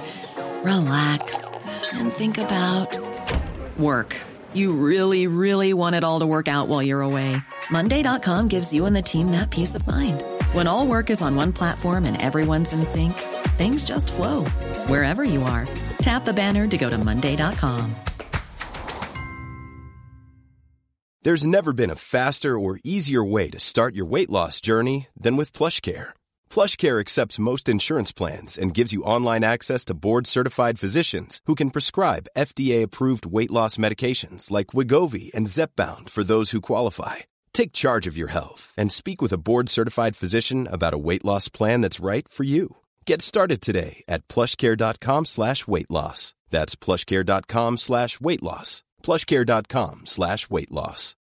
relax 0.62 1.68
and 1.94 2.12
think 2.12 2.36
about 2.36 2.98
work. 3.78 4.14
You 4.52 4.74
really, 4.74 5.26
really 5.26 5.72
want 5.72 5.96
it 5.96 6.04
all 6.04 6.20
to 6.20 6.26
work 6.26 6.48
out 6.48 6.68
while 6.68 6.82
you're 6.82 7.00
away. 7.00 7.36
Monday.com 7.72 8.48
gives 8.48 8.70
you 8.70 8.84
and 8.84 8.94
the 8.94 9.02
team 9.02 9.30
that 9.30 9.50
peace 9.50 9.74
of 9.74 9.86
mind. 9.86 10.22
When 10.52 10.66
all 10.66 10.86
work 10.86 11.08
is 11.08 11.22
on 11.22 11.34
one 11.34 11.52
platform 11.54 12.04
and 12.04 12.20
everyone's 12.20 12.74
in 12.74 12.84
sync, 12.84 13.14
things 13.56 13.84
just 13.84 14.12
flow 14.12 14.44
wherever 14.86 15.24
you 15.24 15.42
are. 15.42 15.66
Tap 16.02 16.24
the 16.26 16.34
banner 16.34 16.68
to 16.68 16.76
go 16.76 16.90
to 16.90 16.98
Monday.com. 16.98 17.96
There's 21.22 21.46
never 21.46 21.72
been 21.72 21.88
a 21.90 22.02
faster 22.16 22.58
or 22.58 22.80
easier 22.84 23.24
way 23.24 23.48
to 23.50 23.60
start 23.60 23.94
your 23.94 24.06
weight 24.06 24.28
loss 24.28 24.60
journey 24.60 25.06
than 25.16 25.36
with 25.36 25.52
PlushCare. 25.52 26.10
PlushCare 26.50 27.00
accepts 27.00 27.38
most 27.38 27.68
insurance 27.68 28.12
plans 28.12 28.58
and 28.58 28.74
gives 28.74 28.92
you 28.92 29.04
online 29.04 29.44
access 29.44 29.84
to 29.84 29.94
board 29.94 30.26
certified 30.26 30.80
physicians 30.80 31.40
who 31.46 31.54
can 31.54 31.70
prescribe 31.70 32.26
FDA 32.36 32.82
approved 32.82 33.24
weight 33.24 33.52
loss 33.52 33.76
medications 33.76 34.50
like 34.50 34.74
Wigovi 34.74 35.32
and 35.32 35.46
Zepbound 35.46 36.10
for 36.10 36.24
those 36.24 36.50
who 36.50 36.60
qualify 36.60 37.20
Take 37.52 37.72
charge 37.72 38.06
of 38.06 38.16
your 38.16 38.28
health 38.32 38.74
and 38.76 38.90
speak 38.90 39.22
with 39.22 39.32
a 39.32 39.38
board 39.38 39.68
certified 39.68 40.16
physician 40.16 40.68
about 40.70 40.94
a 40.94 40.98
weight 40.98 41.24
loss 41.24 41.48
plan 41.48 41.80
that's 41.80 42.00
right 42.00 42.28
for 42.28 42.44
you. 42.44 42.76
Get 43.06 43.22
started 43.22 43.60
today 43.60 44.02
at 44.08 44.26
plushcare.com 44.28 45.26
slash 45.26 45.66
weight 45.66 45.90
loss. 45.90 46.34
That's 46.50 46.76
plushcare.com 46.76 47.78
slash 47.78 48.20
weight 48.20 48.42
loss. 48.42 48.84
Plushcare.com 49.02 50.02
slash 50.06 50.50
weight 50.50 50.70
loss. 50.70 51.16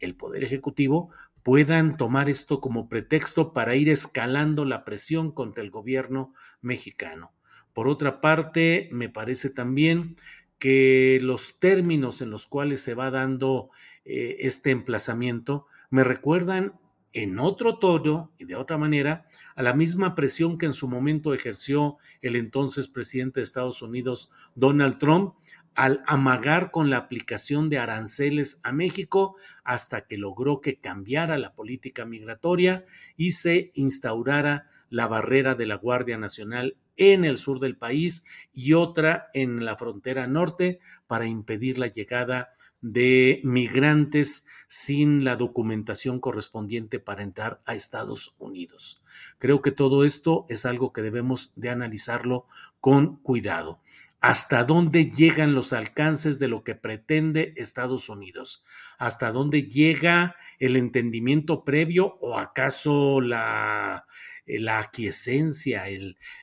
El 0.00 0.14
Poder 0.14 0.44
Ejecutivo 0.44 1.10
puedan 1.42 1.96
tomar 1.96 2.28
esto 2.28 2.60
como 2.60 2.88
pretexto 2.88 3.52
para 3.52 3.74
ir 3.74 3.88
escalando 3.88 4.64
la 4.64 4.84
presión 4.84 5.32
contra 5.32 5.62
el 5.62 5.70
gobierno 5.70 6.34
mexicano. 6.60 7.32
Por 7.72 7.88
otra 7.88 8.20
parte, 8.20 8.88
me 8.92 9.08
parece 9.08 9.50
también 9.50 10.16
que 10.58 11.18
los 11.22 11.58
términos 11.58 12.20
en 12.20 12.30
los 12.30 12.46
cuales 12.46 12.80
se 12.80 12.94
va 12.94 13.10
dando 13.10 13.70
eh, 14.04 14.36
este 14.40 14.70
emplazamiento 14.70 15.66
me 15.90 16.04
recuerdan 16.04 16.78
en 17.12 17.38
otro 17.38 17.78
tono 17.78 18.32
y 18.38 18.44
de 18.44 18.56
otra 18.56 18.76
manera 18.78 19.26
a 19.56 19.62
la 19.62 19.74
misma 19.74 20.14
presión 20.14 20.58
que 20.58 20.66
en 20.66 20.72
su 20.72 20.88
momento 20.88 21.34
ejerció 21.34 21.96
el 22.22 22.36
entonces 22.36 22.86
presidente 22.86 23.40
de 23.40 23.44
Estados 23.44 23.82
Unidos, 23.82 24.30
Donald 24.54 24.98
Trump, 24.98 25.34
al 25.78 26.02
amagar 26.08 26.72
con 26.72 26.90
la 26.90 26.96
aplicación 26.96 27.68
de 27.68 27.78
aranceles 27.78 28.58
a 28.64 28.72
México 28.72 29.36
hasta 29.62 30.08
que 30.08 30.18
logró 30.18 30.60
que 30.60 30.80
cambiara 30.80 31.38
la 31.38 31.54
política 31.54 32.04
migratoria 32.04 32.84
y 33.16 33.30
se 33.30 33.70
instaurara 33.74 34.66
la 34.90 35.06
barrera 35.06 35.54
de 35.54 35.66
la 35.66 35.76
Guardia 35.76 36.18
Nacional 36.18 36.76
en 36.96 37.24
el 37.24 37.36
sur 37.36 37.60
del 37.60 37.76
país 37.76 38.24
y 38.52 38.72
otra 38.72 39.28
en 39.34 39.64
la 39.64 39.76
frontera 39.76 40.26
norte 40.26 40.80
para 41.06 41.26
impedir 41.26 41.78
la 41.78 41.86
llegada 41.86 42.54
de 42.80 43.40
migrantes 43.44 44.48
sin 44.66 45.22
la 45.22 45.36
documentación 45.36 46.18
correspondiente 46.18 46.98
para 46.98 47.22
entrar 47.22 47.60
a 47.66 47.76
Estados 47.76 48.34
Unidos. 48.38 49.00
Creo 49.38 49.62
que 49.62 49.70
todo 49.70 50.04
esto 50.04 50.44
es 50.48 50.66
algo 50.66 50.92
que 50.92 51.02
debemos 51.02 51.52
de 51.54 51.70
analizarlo 51.70 52.46
con 52.80 53.18
cuidado. 53.18 53.80
¿Hasta 54.20 54.64
dónde 54.64 55.10
llegan 55.10 55.54
los 55.54 55.72
alcances 55.72 56.38
de 56.38 56.48
lo 56.48 56.64
que 56.64 56.74
pretende 56.74 57.54
Estados 57.56 58.08
Unidos? 58.08 58.64
¿Hasta 58.98 59.30
dónde 59.30 59.64
llega 59.64 60.34
el 60.58 60.76
entendimiento 60.76 61.64
previo 61.64 62.18
o 62.20 62.36
acaso 62.38 63.20
la 63.20 64.06
eh, 64.48 64.58
la 64.58 64.78
aquiescencia, 64.78 65.84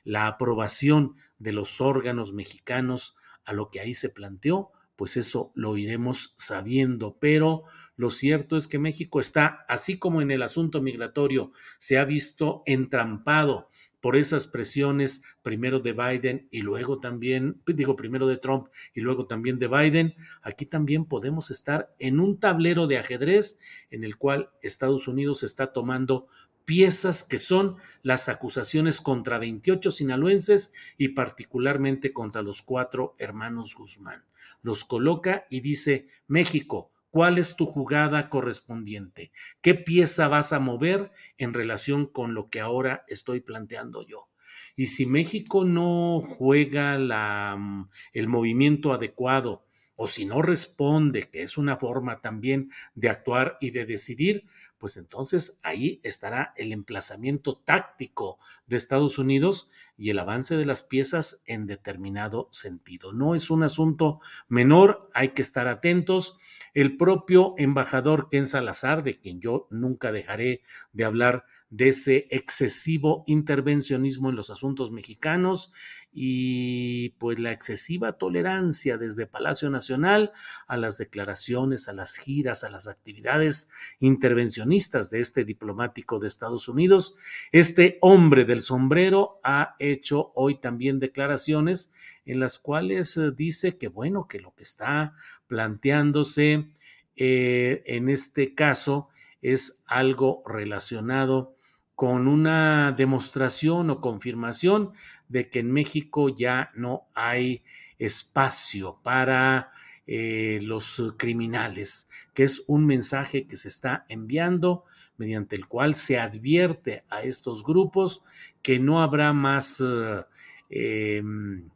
la 0.04 0.28
aprobación 0.28 1.16
de 1.38 1.52
los 1.52 1.80
órganos 1.80 2.32
mexicanos 2.32 3.16
a 3.44 3.52
lo 3.52 3.70
que 3.70 3.80
ahí 3.80 3.94
se 3.94 4.10
planteó, 4.10 4.70
pues 4.94 5.16
eso 5.16 5.52
lo 5.54 5.76
iremos 5.76 6.34
sabiendo. 6.38 7.18
Pero 7.18 7.64
lo 7.96 8.10
cierto 8.10 8.56
es 8.56 8.68
que 8.68 8.78
México 8.78 9.18
está, 9.18 9.64
así 9.68 9.98
como 9.98 10.22
en 10.22 10.30
el 10.30 10.42
asunto 10.42 10.80
migratorio, 10.80 11.52
se 11.78 11.98
ha 11.98 12.04
visto 12.04 12.62
entrampado 12.64 13.68
por 14.06 14.14
esas 14.14 14.46
presiones, 14.46 15.24
primero 15.42 15.80
de 15.80 15.92
Biden 15.92 16.46
y 16.52 16.60
luego 16.60 17.00
también, 17.00 17.60
digo, 17.66 17.96
primero 17.96 18.28
de 18.28 18.36
Trump 18.36 18.68
y 18.94 19.00
luego 19.00 19.26
también 19.26 19.58
de 19.58 19.66
Biden, 19.66 20.14
aquí 20.42 20.64
también 20.64 21.06
podemos 21.06 21.50
estar 21.50 21.92
en 21.98 22.20
un 22.20 22.38
tablero 22.38 22.86
de 22.86 22.98
ajedrez 22.98 23.58
en 23.90 24.04
el 24.04 24.16
cual 24.16 24.50
Estados 24.62 25.08
Unidos 25.08 25.42
está 25.42 25.72
tomando 25.72 26.28
piezas 26.64 27.24
que 27.24 27.40
son 27.40 27.78
las 28.04 28.28
acusaciones 28.28 29.00
contra 29.00 29.40
28 29.40 29.90
sinaloenses 29.90 30.72
y 30.96 31.08
particularmente 31.08 32.12
contra 32.12 32.42
los 32.42 32.62
cuatro 32.62 33.16
hermanos 33.18 33.74
Guzmán. 33.74 34.22
Los 34.62 34.84
coloca 34.84 35.48
y 35.50 35.62
dice, 35.62 36.06
México, 36.28 36.92
¿cuál 37.16 37.38
es 37.38 37.56
tu 37.56 37.64
jugada 37.64 38.28
correspondiente? 38.28 39.32
¿Qué 39.62 39.72
pieza 39.72 40.28
vas 40.28 40.52
a 40.52 40.60
mover 40.60 41.12
en 41.38 41.54
relación 41.54 42.04
con 42.04 42.34
lo 42.34 42.50
que 42.50 42.60
ahora 42.60 43.06
estoy 43.08 43.40
planteando 43.40 44.04
yo? 44.04 44.28
Y 44.76 44.84
si 44.84 45.06
México 45.06 45.64
no 45.64 46.20
juega 46.20 46.98
la, 46.98 47.56
mm, 47.58 47.88
el 48.12 48.28
movimiento 48.28 48.92
adecuado, 48.92 49.65
o 49.96 50.06
si 50.06 50.26
no 50.26 50.42
responde, 50.42 51.28
que 51.30 51.42
es 51.42 51.58
una 51.58 51.76
forma 51.76 52.20
también 52.20 52.70
de 52.94 53.08
actuar 53.08 53.56
y 53.60 53.70
de 53.70 53.86
decidir, 53.86 54.44
pues 54.78 54.96
entonces 54.98 55.58
ahí 55.62 56.00
estará 56.04 56.52
el 56.56 56.72
emplazamiento 56.72 57.56
táctico 57.56 58.38
de 58.66 58.76
Estados 58.76 59.18
Unidos 59.18 59.70
y 59.96 60.10
el 60.10 60.18
avance 60.18 60.56
de 60.56 60.66
las 60.66 60.82
piezas 60.82 61.42
en 61.46 61.66
determinado 61.66 62.48
sentido. 62.52 63.12
No 63.12 63.34
es 63.34 63.50
un 63.50 63.62
asunto 63.62 64.20
menor, 64.48 65.10
hay 65.14 65.30
que 65.30 65.42
estar 65.42 65.66
atentos. 65.66 66.36
El 66.74 66.98
propio 66.98 67.54
embajador 67.56 68.28
Ken 68.30 68.46
Salazar, 68.46 69.02
de 69.02 69.18
quien 69.18 69.40
yo 69.40 69.66
nunca 69.70 70.12
dejaré 70.12 70.60
de 70.92 71.04
hablar, 71.04 71.46
de 71.70 71.88
ese 71.88 72.28
excesivo 72.30 73.24
intervencionismo 73.26 74.30
en 74.30 74.36
los 74.36 74.50
asuntos 74.50 74.92
mexicanos 74.92 75.72
y 76.18 77.10
pues 77.18 77.38
la 77.38 77.52
excesiva 77.52 78.12
tolerancia 78.12 78.96
desde 78.96 79.26
Palacio 79.26 79.68
Nacional 79.68 80.32
a 80.66 80.78
las 80.78 80.96
declaraciones, 80.96 81.88
a 81.88 81.92
las 81.92 82.16
giras, 82.16 82.64
a 82.64 82.70
las 82.70 82.88
actividades 82.88 83.68
intervencionistas 84.00 85.10
de 85.10 85.20
este 85.20 85.44
diplomático 85.44 86.18
de 86.18 86.28
Estados 86.28 86.68
Unidos. 86.68 87.16
Este 87.52 87.98
hombre 88.00 88.46
del 88.46 88.62
sombrero 88.62 89.40
ha 89.44 89.76
hecho 89.78 90.32
hoy 90.34 90.58
también 90.58 91.00
declaraciones 91.00 91.92
en 92.24 92.40
las 92.40 92.58
cuales 92.58 93.14
eh, 93.18 93.30
dice 93.30 93.76
que 93.76 93.88
bueno, 93.88 94.26
que 94.26 94.40
lo 94.40 94.54
que 94.54 94.62
está 94.62 95.12
planteándose 95.48 96.70
eh, 97.16 97.82
en 97.84 98.08
este 98.08 98.54
caso 98.54 99.10
es 99.42 99.84
algo 99.86 100.42
relacionado 100.46 101.55
con 101.96 102.28
una 102.28 102.92
demostración 102.92 103.90
o 103.90 104.00
confirmación 104.00 104.92
de 105.28 105.48
que 105.48 105.60
en 105.60 105.72
México 105.72 106.28
ya 106.28 106.70
no 106.74 107.08
hay 107.14 107.64
espacio 107.98 109.00
para 109.02 109.72
eh, 110.06 110.60
los 110.62 111.14
criminales, 111.16 112.10
que 112.34 112.44
es 112.44 112.62
un 112.68 112.86
mensaje 112.86 113.46
que 113.46 113.56
se 113.56 113.68
está 113.68 114.04
enviando 114.08 114.84
mediante 115.16 115.56
el 115.56 115.66
cual 115.66 115.94
se 115.94 116.18
advierte 116.18 117.04
a 117.08 117.22
estos 117.22 117.64
grupos 117.64 118.22
que 118.62 118.78
no 118.78 119.00
habrá 119.00 119.32
más 119.32 119.82
eh, 119.82 120.24
em, 120.68 121.70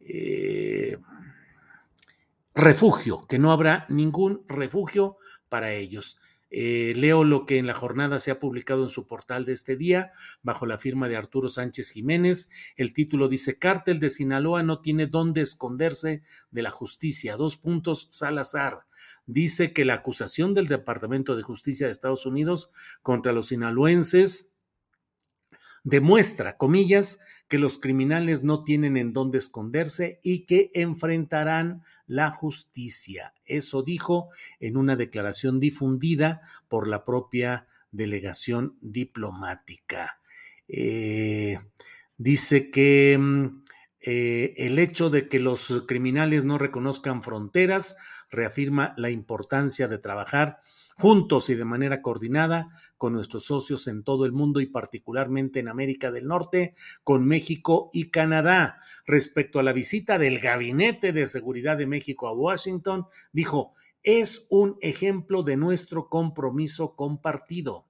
eh, 0.00 0.96
refugio, 2.54 3.20
que 3.28 3.38
no 3.38 3.52
habrá 3.52 3.84
ningún 3.90 4.42
refugio 4.48 5.18
para 5.50 5.72
ellos. 5.72 6.18
Eh, 6.50 6.94
leo 6.96 7.24
lo 7.24 7.44
que 7.44 7.58
en 7.58 7.66
la 7.66 7.74
jornada 7.74 8.18
se 8.18 8.30
ha 8.30 8.40
publicado 8.40 8.82
en 8.82 8.88
su 8.88 9.06
portal 9.06 9.44
de 9.44 9.52
este 9.52 9.76
día, 9.76 10.10
bajo 10.42 10.66
la 10.66 10.78
firma 10.78 11.08
de 11.08 11.16
Arturo 11.16 11.48
Sánchez 11.48 11.90
Jiménez. 11.90 12.50
El 12.76 12.92
título 12.92 13.28
dice, 13.28 13.58
Cártel 13.58 14.00
de 14.00 14.10
Sinaloa 14.10 14.62
no 14.62 14.80
tiene 14.80 15.06
dónde 15.06 15.42
esconderse 15.42 16.22
de 16.50 16.62
la 16.62 16.70
justicia. 16.70 17.36
Dos 17.36 17.56
puntos, 17.56 18.08
Salazar. 18.10 18.86
Dice 19.26 19.74
que 19.74 19.84
la 19.84 19.94
acusación 19.94 20.54
del 20.54 20.68
Departamento 20.68 21.36
de 21.36 21.42
Justicia 21.42 21.86
de 21.86 21.92
Estados 21.92 22.24
Unidos 22.24 22.70
contra 23.02 23.32
los 23.32 23.48
sinaloenses 23.48 24.52
demuestra, 25.84 26.56
comillas, 26.56 27.20
que 27.48 27.58
los 27.58 27.78
criminales 27.78 28.44
no 28.44 28.62
tienen 28.62 28.96
en 28.96 29.12
dónde 29.12 29.38
esconderse 29.38 30.20
y 30.22 30.44
que 30.44 30.70
enfrentarán 30.74 31.82
la 32.06 32.30
justicia. 32.30 33.34
Eso 33.46 33.82
dijo 33.82 34.28
en 34.60 34.76
una 34.76 34.96
declaración 34.96 35.58
difundida 35.58 36.42
por 36.68 36.86
la 36.88 37.04
propia 37.04 37.66
delegación 37.90 38.76
diplomática. 38.80 40.20
Eh, 40.68 41.58
dice 42.18 42.70
que 42.70 43.16
mm, 43.18 43.64
eh, 44.00 44.54
el 44.58 44.78
hecho 44.78 45.08
de 45.08 45.28
que 45.28 45.40
los 45.40 45.84
criminales 45.86 46.44
no 46.44 46.58
reconozcan 46.58 47.22
fronteras 47.22 47.96
reafirma 48.30 48.94
la 48.98 49.10
importancia 49.10 49.88
de 49.88 49.98
trabajar 49.98 50.60
juntos 50.98 51.48
y 51.48 51.54
de 51.54 51.64
manera 51.64 52.02
coordinada 52.02 52.68
con 52.96 53.12
nuestros 53.12 53.44
socios 53.44 53.86
en 53.86 54.02
todo 54.02 54.24
el 54.26 54.32
mundo 54.32 54.60
y 54.60 54.66
particularmente 54.66 55.60
en 55.60 55.68
América 55.68 56.10
del 56.10 56.26
Norte, 56.26 56.74
con 57.04 57.24
México 57.24 57.88
y 57.92 58.10
Canadá. 58.10 58.80
Respecto 59.06 59.60
a 59.60 59.62
la 59.62 59.72
visita 59.72 60.18
del 60.18 60.40
Gabinete 60.40 61.12
de 61.12 61.28
Seguridad 61.28 61.76
de 61.76 61.86
México 61.86 62.26
a 62.26 62.32
Washington, 62.32 63.06
dijo, 63.32 63.74
es 64.02 64.46
un 64.50 64.76
ejemplo 64.80 65.44
de 65.44 65.56
nuestro 65.56 66.08
compromiso 66.08 66.96
compartido. 66.96 67.86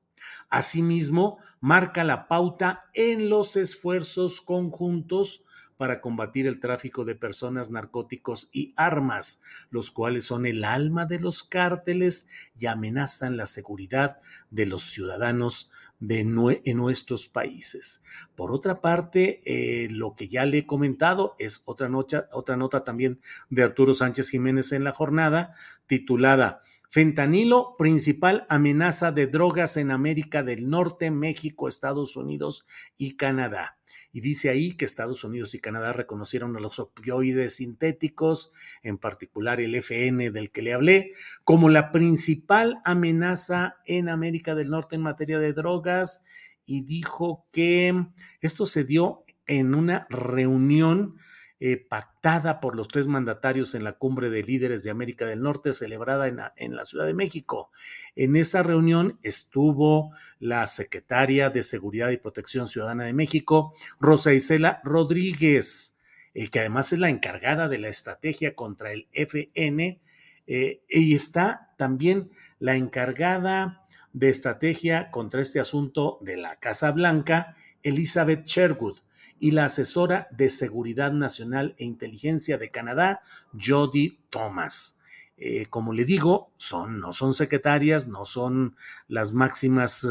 Asimismo, 0.50 1.38
marca 1.60 2.04
la 2.04 2.28
pauta 2.28 2.84
en 2.92 3.30
los 3.30 3.56
esfuerzos 3.56 4.42
conjuntos 4.42 5.44
para 5.78 6.02
combatir 6.02 6.46
el 6.46 6.60
tráfico 6.60 7.06
de 7.06 7.14
personas, 7.14 7.70
narcóticos 7.70 8.50
y 8.52 8.74
armas, 8.76 9.40
los 9.70 9.90
cuales 9.90 10.26
son 10.26 10.44
el 10.44 10.64
alma 10.64 11.06
de 11.06 11.20
los 11.20 11.42
cárteles 11.42 12.28
y 12.58 12.66
amenazan 12.66 13.38
la 13.38 13.46
seguridad 13.46 14.18
de 14.50 14.66
los 14.66 14.82
ciudadanos 14.82 15.70
de 16.00 16.20
en 16.20 16.76
nuestros 16.76 17.26
países. 17.26 18.04
Por 18.36 18.52
otra 18.52 18.80
parte, 18.80 19.40
eh, 19.44 19.88
lo 19.90 20.14
que 20.14 20.28
ya 20.28 20.46
le 20.46 20.58
he 20.58 20.66
comentado 20.66 21.34
es 21.38 21.62
otra, 21.64 21.90
otra 22.32 22.56
nota 22.56 22.84
también 22.84 23.20
de 23.50 23.62
Arturo 23.62 23.94
Sánchez 23.94 24.28
Jiménez 24.30 24.72
en 24.72 24.84
la 24.84 24.92
jornada, 24.92 25.54
titulada 25.86 26.62
Fentanilo, 26.90 27.76
principal 27.76 28.46
amenaza 28.48 29.12
de 29.12 29.26
drogas 29.26 29.76
en 29.76 29.90
América 29.90 30.42
del 30.42 30.70
Norte, 30.70 31.10
México, 31.10 31.68
Estados 31.68 32.16
Unidos 32.16 32.64
y 32.96 33.16
Canadá. 33.16 33.78
Y 34.12 34.20
dice 34.20 34.48
ahí 34.48 34.72
que 34.72 34.84
Estados 34.84 35.22
Unidos 35.24 35.54
y 35.54 35.60
Canadá 35.60 35.92
reconocieron 35.92 36.56
a 36.56 36.60
los 36.60 36.78
opioides 36.78 37.56
sintéticos, 37.56 38.52
en 38.82 38.98
particular 38.98 39.60
el 39.60 39.74
FN 39.74 40.30
del 40.30 40.50
que 40.50 40.62
le 40.62 40.72
hablé, 40.72 41.12
como 41.44 41.68
la 41.68 41.92
principal 41.92 42.80
amenaza 42.84 43.76
en 43.84 44.08
América 44.08 44.54
del 44.54 44.70
Norte 44.70 44.96
en 44.96 45.02
materia 45.02 45.38
de 45.38 45.52
drogas 45.52 46.24
y 46.64 46.82
dijo 46.82 47.46
que 47.50 48.06
esto 48.40 48.66
se 48.66 48.84
dio 48.84 49.24
en 49.46 49.74
una 49.74 50.06
reunión 50.10 51.16
eh, 51.60 51.76
pactada 51.76 52.60
por 52.60 52.76
los 52.76 52.86
tres 52.86 53.08
mandatarios 53.08 53.74
en 53.74 53.82
la 53.82 53.94
cumbre 53.94 54.30
de 54.30 54.44
líderes 54.44 54.84
de 54.84 54.90
América 54.90 55.26
del 55.26 55.42
Norte 55.42 55.72
celebrada 55.72 56.28
en 56.28 56.76
la, 56.76 56.84
Ciudad 56.84 57.04
de 57.04 57.14
México. 57.14 57.72
En 58.14 58.36
esa 58.36 58.62
reunión 58.62 59.18
estuvo 59.24 60.12
la 60.38 60.68
secretaria 60.68 61.50
de 61.50 61.64
Seguridad 61.64 62.10
y 62.10 62.16
Protección 62.16 62.68
Ciudadana 62.68 63.06
de 63.06 63.12
México, 63.12 63.74
Rosa 63.98 64.32
Isela 64.32 64.80
Rodríguez, 64.84 65.98
eh, 66.32 66.46
que 66.46 66.60
además 66.60 66.92
es 66.92 67.00
la 67.00 67.10
encargada 67.10 67.66
de 67.66 67.78
la 67.78 67.88
estrategia 67.88 68.54
contra 68.54 68.92
el 68.92 69.08
FN, 69.12 70.00
eh, 70.46 70.82
y 70.88 71.16
está 71.16 71.74
también 71.76 72.30
la 72.60 72.76
encargada 72.76 73.84
de 74.12 74.28
estrategia 74.28 75.10
contra 75.10 75.42
este 75.42 75.58
asunto 75.58 76.18
de 76.20 76.36
la 76.36 76.54
Casa 76.60 76.92
Blanca, 76.92 77.56
Elizabeth 77.82 78.46
Sherwood 78.46 78.98
y 79.40 79.52
la 79.52 79.66
asesora 79.66 80.28
de 80.30 80.50
Seguridad 80.50 81.12
Nacional 81.12 81.74
e 81.78 81.84
Inteligencia 81.84 82.58
de 82.58 82.68
Canadá, 82.68 83.20
Jody 83.58 84.18
Thomas. 84.30 84.98
Eh, 85.36 85.66
como 85.66 85.92
le 85.92 86.04
digo, 86.04 86.50
son, 86.56 87.00
no 87.00 87.12
son 87.12 87.32
secretarias, 87.32 88.08
no 88.08 88.24
son 88.24 88.74
las 89.06 89.32
máximas 89.32 90.04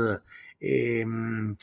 eh, 0.60 1.02
em, 1.02 1.58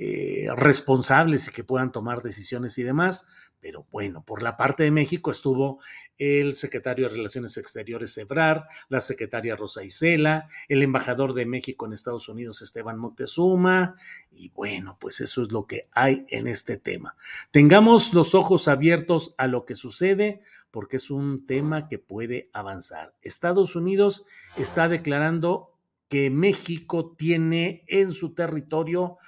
eh, 0.00 0.46
responsables 0.54 1.48
y 1.48 1.50
que 1.50 1.64
puedan 1.64 1.90
tomar 1.90 2.22
decisiones 2.22 2.78
y 2.78 2.84
demás, 2.84 3.26
pero 3.58 3.84
bueno, 3.90 4.24
por 4.24 4.42
la 4.42 4.56
parte 4.56 4.84
de 4.84 4.92
México 4.92 5.32
estuvo 5.32 5.80
el 6.18 6.54
secretario 6.54 7.08
de 7.08 7.16
Relaciones 7.16 7.56
Exteriores 7.56 8.16
Ebrard, 8.16 8.62
la 8.88 9.00
secretaria 9.00 9.56
Rosa 9.56 9.82
Isela, 9.82 10.48
el 10.68 10.84
embajador 10.84 11.34
de 11.34 11.46
México 11.46 11.84
en 11.84 11.94
Estados 11.94 12.28
Unidos 12.28 12.62
Esteban 12.62 12.96
Moctezuma, 12.96 13.96
y 14.30 14.50
bueno, 14.50 14.96
pues 15.00 15.20
eso 15.20 15.42
es 15.42 15.50
lo 15.50 15.66
que 15.66 15.88
hay 15.90 16.24
en 16.28 16.46
este 16.46 16.76
tema. 16.76 17.16
Tengamos 17.50 18.14
los 18.14 18.36
ojos 18.36 18.68
abiertos 18.68 19.34
a 19.36 19.48
lo 19.48 19.64
que 19.64 19.74
sucede 19.74 20.42
porque 20.70 20.98
es 20.98 21.10
un 21.10 21.44
tema 21.44 21.88
que 21.88 21.98
puede 21.98 22.50
avanzar. 22.52 23.16
Estados 23.20 23.74
Unidos 23.74 24.26
está 24.56 24.88
declarando 24.88 25.74
que 26.08 26.30
México 26.30 27.16
tiene 27.18 27.84
en 27.88 28.12
su 28.12 28.32
territorio 28.32 29.18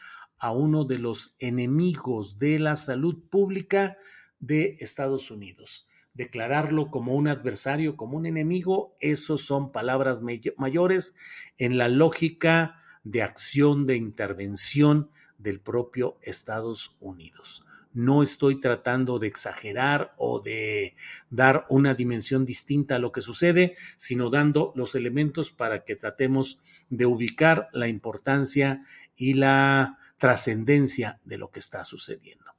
a 0.41 0.53
uno 0.53 0.85
de 0.85 0.99
los 0.99 1.37
enemigos 1.39 2.39
de 2.39 2.59
la 2.59 2.75
salud 2.77 3.23
pública 3.31 3.97
de 4.41 4.79
Estados 4.81 5.31
Unidos. 5.31 5.87
Declararlo 6.15 6.91
como 6.91 7.15
un 7.15 7.29
adversario, 7.29 7.97
como 7.97 8.17
un 8.17 8.27
enemigo, 8.27 8.97
esos 9.01 9.43
son 9.43 9.71
palabras 9.71 10.23
mayores 10.57 11.15
en 11.59 11.79
la 11.79 11.89
lógica 11.89 12.83
de 13.05 13.23
acción, 13.23 13.87
de 13.87 13.97
intervención 13.97 15.11
del 15.39 15.61
propio 15.61 16.19
Estados 16.23 16.97
Unidos. 17.01 17.65
No 17.93 18.23
estoy 18.23 18.61
tratando 18.61 19.19
de 19.19 19.27
exagerar 19.27 20.15
o 20.17 20.41
de 20.41 20.95
dar 21.29 21.67
una 21.69 21.95
dimensión 21.95 22.45
distinta 22.45 22.97
a 22.97 22.99
lo 22.99 23.11
que 23.11 23.21
sucede, 23.21 23.77
sino 23.97 24.31
dando 24.31 24.73
los 24.77 24.95
elementos 24.95 25.51
para 25.51 25.85
que 25.85 25.97
tratemos 25.97 26.61
de 26.89 27.07
ubicar 27.07 27.69
la 27.73 27.89
importancia 27.89 28.85
y 29.17 29.35
la 29.35 29.99
trascendencia 30.21 31.19
de 31.25 31.39
lo 31.39 31.51
que 31.51 31.59
está 31.59 31.83
sucediendo. 31.83 32.53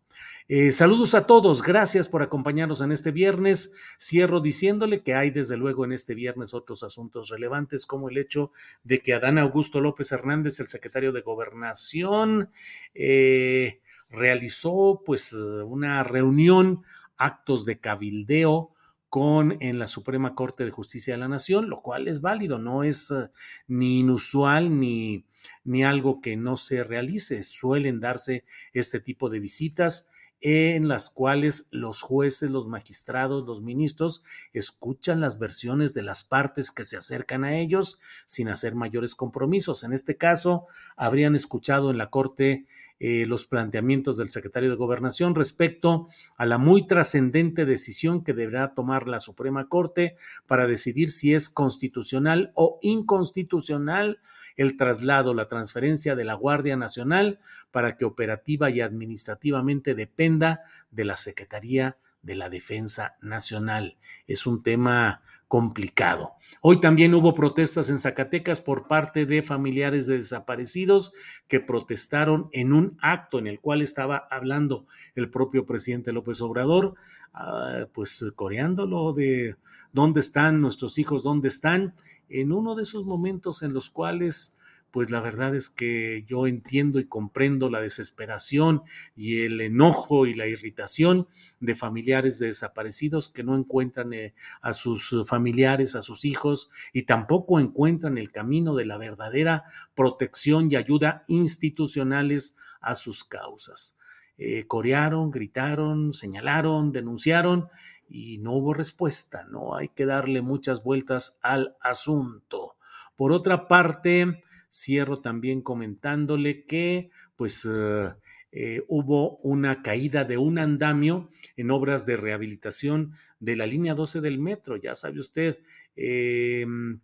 Eh, 0.47 0.71
saludos 0.73 1.13
a 1.13 1.25
todos, 1.27 1.61
gracias 1.61 2.09
por 2.09 2.23
acompañarnos 2.23 2.81
en 2.81 2.91
este 2.91 3.11
viernes. 3.11 3.71
Cierro 3.99 4.41
diciéndole 4.41 5.03
que 5.03 5.13
hay 5.13 5.29
desde 5.29 5.55
luego 5.55 5.85
en 5.85 5.93
este 5.93 6.15
viernes 6.15 6.53
otros 6.53 6.83
asuntos 6.83 7.29
relevantes 7.29 7.85
como 7.85 8.09
el 8.09 8.17
hecho 8.17 8.51
de 8.83 8.99
que 8.99 9.13
Adán 9.13 9.37
Augusto 9.37 9.79
López 9.79 10.11
Hernández, 10.11 10.59
el 10.59 10.67
secretario 10.67 11.13
de 11.13 11.21
Gobernación, 11.21 12.49
eh, 12.93 13.79
realizó 14.09 15.03
pues 15.05 15.31
una 15.31 16.03
reunión, 16.03 16.83
actos 17.15 17.63
de 17.65 17.79
cabildeo 17.79 18.73
con 19.11 19.57
en 19.59 19.77
la 19.77 19.87
Suprema 19.87 20.35
Corte 20.35 20.63
de 20.63 20.71
Justicia 20.71 21.13
de 21.13 21.17
la 21.17 21.27
Nación, 21.27 21.69
lo 21.69 21.81
cual 21.81 22.07
es 22.07 22.21
válido, 22.21 22.59
no 22.59 22.85
es 22.85 23.11
uh, 23.11 23.27
ni 23.67 23.99
inusual 23.99 24.79
ni, 24.79 25.25
ni 25.65 25.83
algo 25.83 26.21
que 26.21 26.37
no 26.37 26.55
se 26.55 26.81
realice. 26.81 27.43
Suelen 27.43 27.99
darse 27.99 28.45
este 28.71 29.01
tipo 29.01 29.29
de 29.29 29.41
visitas 29.41 30.07
en 30.41 30.87
las 30.87 31.09
cuales 31.11 31.67
los 31.71 32.01
jueces, 32.01 32.49
los 32.49 32.67
magistrados, 32.67 33.45
los 33.45 33.61
ministros 33.61 34.23
escuchan 34.53 35.21
las 35.21 35.37
versiones 35.37 35.93
de 35.93 36.01
las 36.01 36.23
partes 36.23 36.71
que 36.71 36.83
se 36.83 36.97
acercan 36.97 37.43
a 37.43 37.57
ellos 37.57 37.99
sin 38.25 38.49
hacer 38.49 38.73
mayores 38.73 39.13
compromisos. 39.13 39.83
En 39.83 39.93
este 39.93 40.17
caso, 40.17 40.65
habrían 40.97 41.35
escuchado 41.35 41.91
en 41.91 41.97
la 41.97 42.09
Corte 42.09 42.65
eh, 43.03 43.25
los 43.25 43.47
planteamientos 43.47 44.17
del 44.17 44.29
secretario 44.29 44.69
de 44.69 44.75
Gobernación 44.75 45.33
respecto 45.33 46.07
a 46.37 46.45
la 46.45 46.59
muy 46.59 46.85
trascendente 46.85 47.65
decisión 47.65 48.23
que 48.23 48.33
deberá 48.33 48.75
tomar 48.75 49.07
la 49.07 49.19
Suprema 49.19 49.67
Corte 49.69 50.15
para 50.45 50.67
decidir 50.67 51.09
si 51.09 51.33
es 51.33 51.49
constitucional 51.49 52.51
o 52.53 52.77
inconstitucional 52.83 54.19
el 54.57 54.77
traslado, 54.77 55.33
la 55.33 55.47
transferencia 55.47 56.15
de 56.15 56.25
la 56.25 56.33
Guardia 56.33 56.75
Nacional 56.75 57.39
para 57.71 57.97
que 57.97 58.05
operativa 58.05 58.69
y 58.69 58.81
administrativamente 58.81 59.95
dependa 59.95 60.61
de 60.91 61.05
la 61.05 61.15
Secretaría 61.15 61.97
de 62.21 62.35
la 62.35 62.49
Defensa 62.49 63.15
Nacional. 63.21 63.97
Es 64.27 64.45
un 64.45 64.63
tema 64.63 65.21
complicado. 65.51 66.35
Hoy 66.61 66.79
también 66.79 67.13
hubo 67.13 67.33
protestas 67.33 67.89
en 67.89 67.97
Zacatecas 67.97 68.61
por 68.61 68.87
parte 68.87 69.25
de 69.25 69.43
familiares 69.43 70.07
de 70.07 70.19
desaparecidos 70.19 71.11
que 71.49 71.59
protestaron 71.59 72.47
en 72.53 72.71
un 72.71 72.97
acto 73.01 73.37
en 73.37 73.47
el 73.47 73.59
cual 73.59 73.81
estaba 73.81 74.29
hablando 74.31 74.85
el 75.13 75.29
propio 75.29 75.65
presidente 75.65 76.13
López 76.13 76.39
Obrador, 76.39 76.95
ah, 77.33 77.85
pues 77.91 78.23
coreándolo 78.33 79.11
de 79.11 79.57
dónde 79.91 80.21
están 80.21 80.61
nuestros 80.61 80.97
hijos, 80.97 81.21
dónde 81.21 81.49
están, 81.49 81.95
en 82.29 82.53
uno 82.53 82.73
de 82.73 82.83
esos 82.83 83.03
momentos 83.03 83.61
en 83.61 83.73
los 83.73 83.89
cuales 83.89 84.55
pues 84.91 85.09
la 85.09 85.21
verdad 85.21 85.55
es 85.55 85.69
que 85.69 86.25
yo 86.27 86.47
entiendo 86.47 86.99
y 86.99 87.07
comprendo 87.07 87.69
la 87.69 87.81
desesperación 87.81 88.83
y 89.15 89.43
el 89.43 89.61
enojo 89.61 90.25
y 90.25 90.33
la 90.33 90.47
irritación 90.47 91.27
de 91.59 91.75
familiares 91.75 92.39
de 92.39 92.47
desaparecidos 92.47 93.29
que 93.29 93.43
no 93.43 93.55
encuentran 93.55 94.13
eh, 94.13 94.33
a 94.61 94.73
sus 94.73 95.15
familiares, 95.25 95.95
a 95.95 96.01
sus 96.01 96.25
hijos 96.25 96.69
y 96.91 97.03
tampoco 97.03 97.59
encuentran 97.59 98.17
el 98.17 98.31
camino 98.31 98.75
de 98.75 98.85
la 98.85 98.97
verdadera 98.97 99.63
protección 99.95 100.69
y 100.69 100.75
ayuda 100.75 101.23
institucionales 101.27 102.57
a 102.81 102.95
sus 102.95 103.23
causas. 103.23 103.97
Eh, 104.37 104.65
corearon, 104.67 105.31
gritaron, 105.31 106.13
señalaron, 106.13 106.91
denunciaron 106.91 107.69
y 108.09 108.39
no 108.39 108.53
hubo 108.53 108.73
respuesta, 108.73 109.45
no 109.49 109.75
hay 109.75 109.89
que 109.89 110.05
darle 110.05 110.41
muchas 110.41 110.83
vueltas 110.83 111.39
al 111.41 111.77
asunto. 111.79 112.75
Por 113.15 113.31
otra 113.31 113.67
parte, 113.67 114.43
Cierro 114.71 115.19
también 115.19 115.61
comentándole 115.61 116.65
que 116.65 117.11
pues 117.35 117.67
eh, 117.69 118.13
eh, 118.51 118.83
hubo 118.87 119.37
una 119.37 119.81
caída 119.81 120.23
de 120.25 120.37
un 120.37 120.59
andamio 120.59 121.29
en 121.57 121.71
obras 121.71 122.05
de 122.05 122.17
rehabilitación 122.17 123.13
de 123.39 123.55
la 123.55 123.65
línea 123.65 123.95
12 123.95 124.21
del 124.21 124.39
metro. 124.39 124.75
Ya 124.75 124.93
sabe 124.93 125.19
usted, 125.19 125.59
em, 125.95 126.99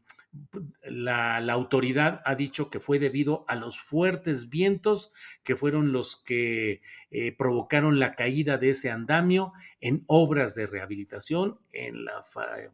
la, 0.84 1.38
autoridad 1.38 2.22
ha 2.26 2.36
dicho 2.36 2.70
que 2.70 2.80
fue 2.80 3.00
debido 3.00 3.46
a 3.48 3.56
los 3.56 3.80
fuertes 3.80 4.50
vientos 4.50 5.12
que 5.44 5.56
fueron 5.56 5.92
los 5.92 6.16
que 6.18 6.82
eh, 7.12 7.32
provocaron 7.32 8.00
la 8.00 8.16
caída 8.16 8.58
de 8.58 8.72
ese 8.72 8.92
andamio 8.92 9.54
en 9.82 10.04
obras 10.08 10.54
de 10.54 10.68
rehabilitación 10.68 11.60
en 11.72 12.06
la, 12.06 12.26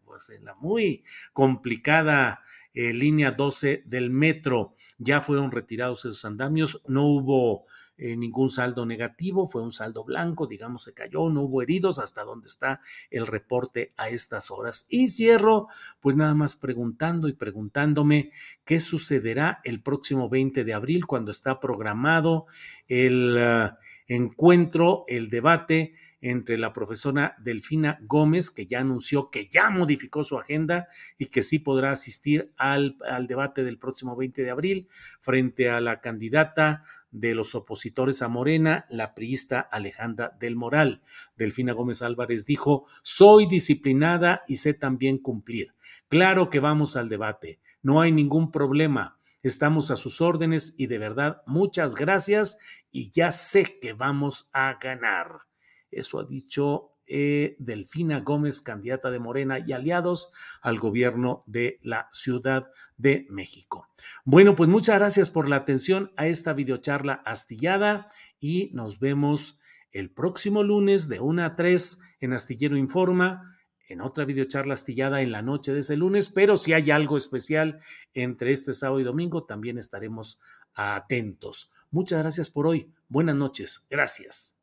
pues, 0.06 0.29
en 0.29 0.45
la 0.45 0.56
muy 0.56 1.03
complicada 1.32 2.41
línea 2.73 3.31
12 3.31 3.83
del 3.86 4.09
metro 4.09 4.75
ya 4.97 5.21
fueron 5.21 5.51
retirados 5.51 6.05
esos 6.05 6.25
andamios, 6.25 6.81
no 6.88 7.05
hubo 7.05 7.65
eh, 7.95 8.15
ningún 8.15 8.49
saldo 8.49 8.86
negativo, 8.86 9.47
fue 9.47 9.62
un 9.62 9.71
saldo 9.71 10.03
blanco, 10.03 10.47
digamos, 10.47 10.83
se 10.83 10.93
cayó, 10.93 11.29
no 11.29 11.43
hubo 11.43 11.62
heridos, 11.62 11.99
hasta 11.99 12.23
donde 12.23 12.47
está 12.47 12.81
el 13.12 13.27
reporte 13.27 13.93
a 13.97 14.09
estas 14.09 14.49
horas. 14.49 14.88
Y 14.89 15.09
cierro, 15.09 15.67
pues 15.99 16.15
nada 16.15 16.33
más 16.33 16.55
preguntando 16.55 17.27
y 17.27 17.33
preguntándome 17.33 18.31
qué 18.65 18.79
sucederá 18.79 19.62
el 19.63 19.81
próximo 19.81 20.27
20 20.27 20.63
de 20.63 20.73
abril, 20.73 21.05
cuando 21.05 21.31
está 21.31 21.59
programado 21.59 22.47
el 22.88 23.38
ah, 23.38 23.77
encuentro, 24.07 25.05
el 25.07 25.29
debate 25.29 25.93
entre 26.23 26.57
la 26.57 26.71
profesora 26.71 27.36
Delfina 27.38 27.99
Gómez, 28.01 28.49
que 28.49 28.65
ya 28.65 28.79
anunció 28.79 29.29
que 29.29 29.47
ya 29.47 29.69
modificó 29.69 30.23
su 30.23 30.39
agenda 30.39 30.88
y 31.17 31.25
que 31.25 31.43
sí 31.43 31.59
podrá 31.59 31.91
asistir 31.91 32.53
al, 32.57 32.97
al 33.05 33.27
debate 33.27 33.63
del 33.63 33.77
próximo 33.77 34.15
20 34.15 34.41
de 34.41 34.49
abril 34.49 34.88
frente 35.19 35.69
a 35.69 35.81
la 35.81 35.99
candidata 35.99 36.83
de 37.12 37.36
los 37.36 37.55
opositores 37.55 38.21
a 38.21 38.29
Morena, 38.29 38.86
la 38.89 39.13
priista 39.13 39.59
Alejandra 39.59 40.36
del 40.39 40.55
Moral. 40.55 41.01
Delfina 41.36 41.73
Gómez 41.73 42.01
Álvarez 42.01 42.45
dijo, 42.45 42.88
soy 43.03 43.45
disciplinada 43.45 44.43
y 44.47 44.55
sé 44.55 44.73
también 44.73 45.17
cumplir. 45.17 45.75
Claro 46.07 46.49
que 46.49 46.62
vamos 46.62 46.95
al 46.95 47.09
debate, 47.09 47.59
no 47.81 47.99
hay 47.99 48.13
ningún 48.13 48.49
problema. 48.49 49.19
Estamos 49.41 49.91
a 49.91 49.97
sus 49.97 50.21
órdenes 50.21 50.73
y 50.77 50.88
de 50.88 50.99
verdad 50.99 51.43
muchas 51.45 51.95
gracias 51.95 52.57
y 52.91 53.12
ya 53.12 53.33
sé 53.33 53.77
que 53.81 53.91
vamos 53.91 54.49
a 54.53 54.77
ganar. 54.81 55.52
Eso 55.95 56.19
ha 56.19 56.25
dicho 56.25 56.93
eh, 57.06 57.56
Delfina 57.60 58.21
Gómez, 58.21 58.62
candidata 58.62 59.12
de 59.12 59.19
Morena 59.19 59.60
y 59.60 59.73
aliados 59.73 60.32
al 60.62 60.79
gobierno 60.79 61.43
de 61.47 61.79
la 61.84 62.08
Ciudad 62.13 62.67
de 62.97 63.27
México. 63.29 63.89
Bueno, 64.23 64.56
pues 64.56 64.69
muchas 64.69 64.99
gracias 64.99 65.29
por 65.29 65.49
la 65.49 65.58
atención 65.58 66.12
a 66.15 66.27
esta 66.27 66.53
videocharla 66.53 67.21
astillada 67.25 68.10
y 68.39 68.71
nos 68.73 68.99
vemos 68.99 69.60
el 69.91 70.12
próximo 70.12 70.63
lunes 70.63 71.08
de 71.10 71.19
1 71.19 71.43
a 71.43 71.56
3 71.56 71.99
en 72.21 72.34
Astillero 72.34 72.77
Informa, 72.77 73.53
en 73.88 74.01
otra 74.01 74.25
videocharla 74.25 74.73
astillada 74.73 75.21
en 75.21 75.32
la 75.32 75.41
noche 75.41 75.73
de 75.73 75.82
ese 75.82 75.97
lunes, 75.97 76.29
pero 76.29 76.58
si 76.58 76.73
hay 76.73 76.89
algo 76.89 77.17
especial 77.17 77.79
entre 78.13 78.53
este 78.53 78.73
sábado 78.73 79.01
y 79.01 79.03
domingo, 79.03 79.43
también 79.43 79.77
estaremos 79.77 80.39
atentos. 80.73 81.69
Muchas 81.91 82.19
gracias 82.19 82.49
por 82.49 82.65
hoy. 82.65 82.91
Buenas 83.08 83.36
noches. 83.36 83.86
Gracias. 83.89 84.62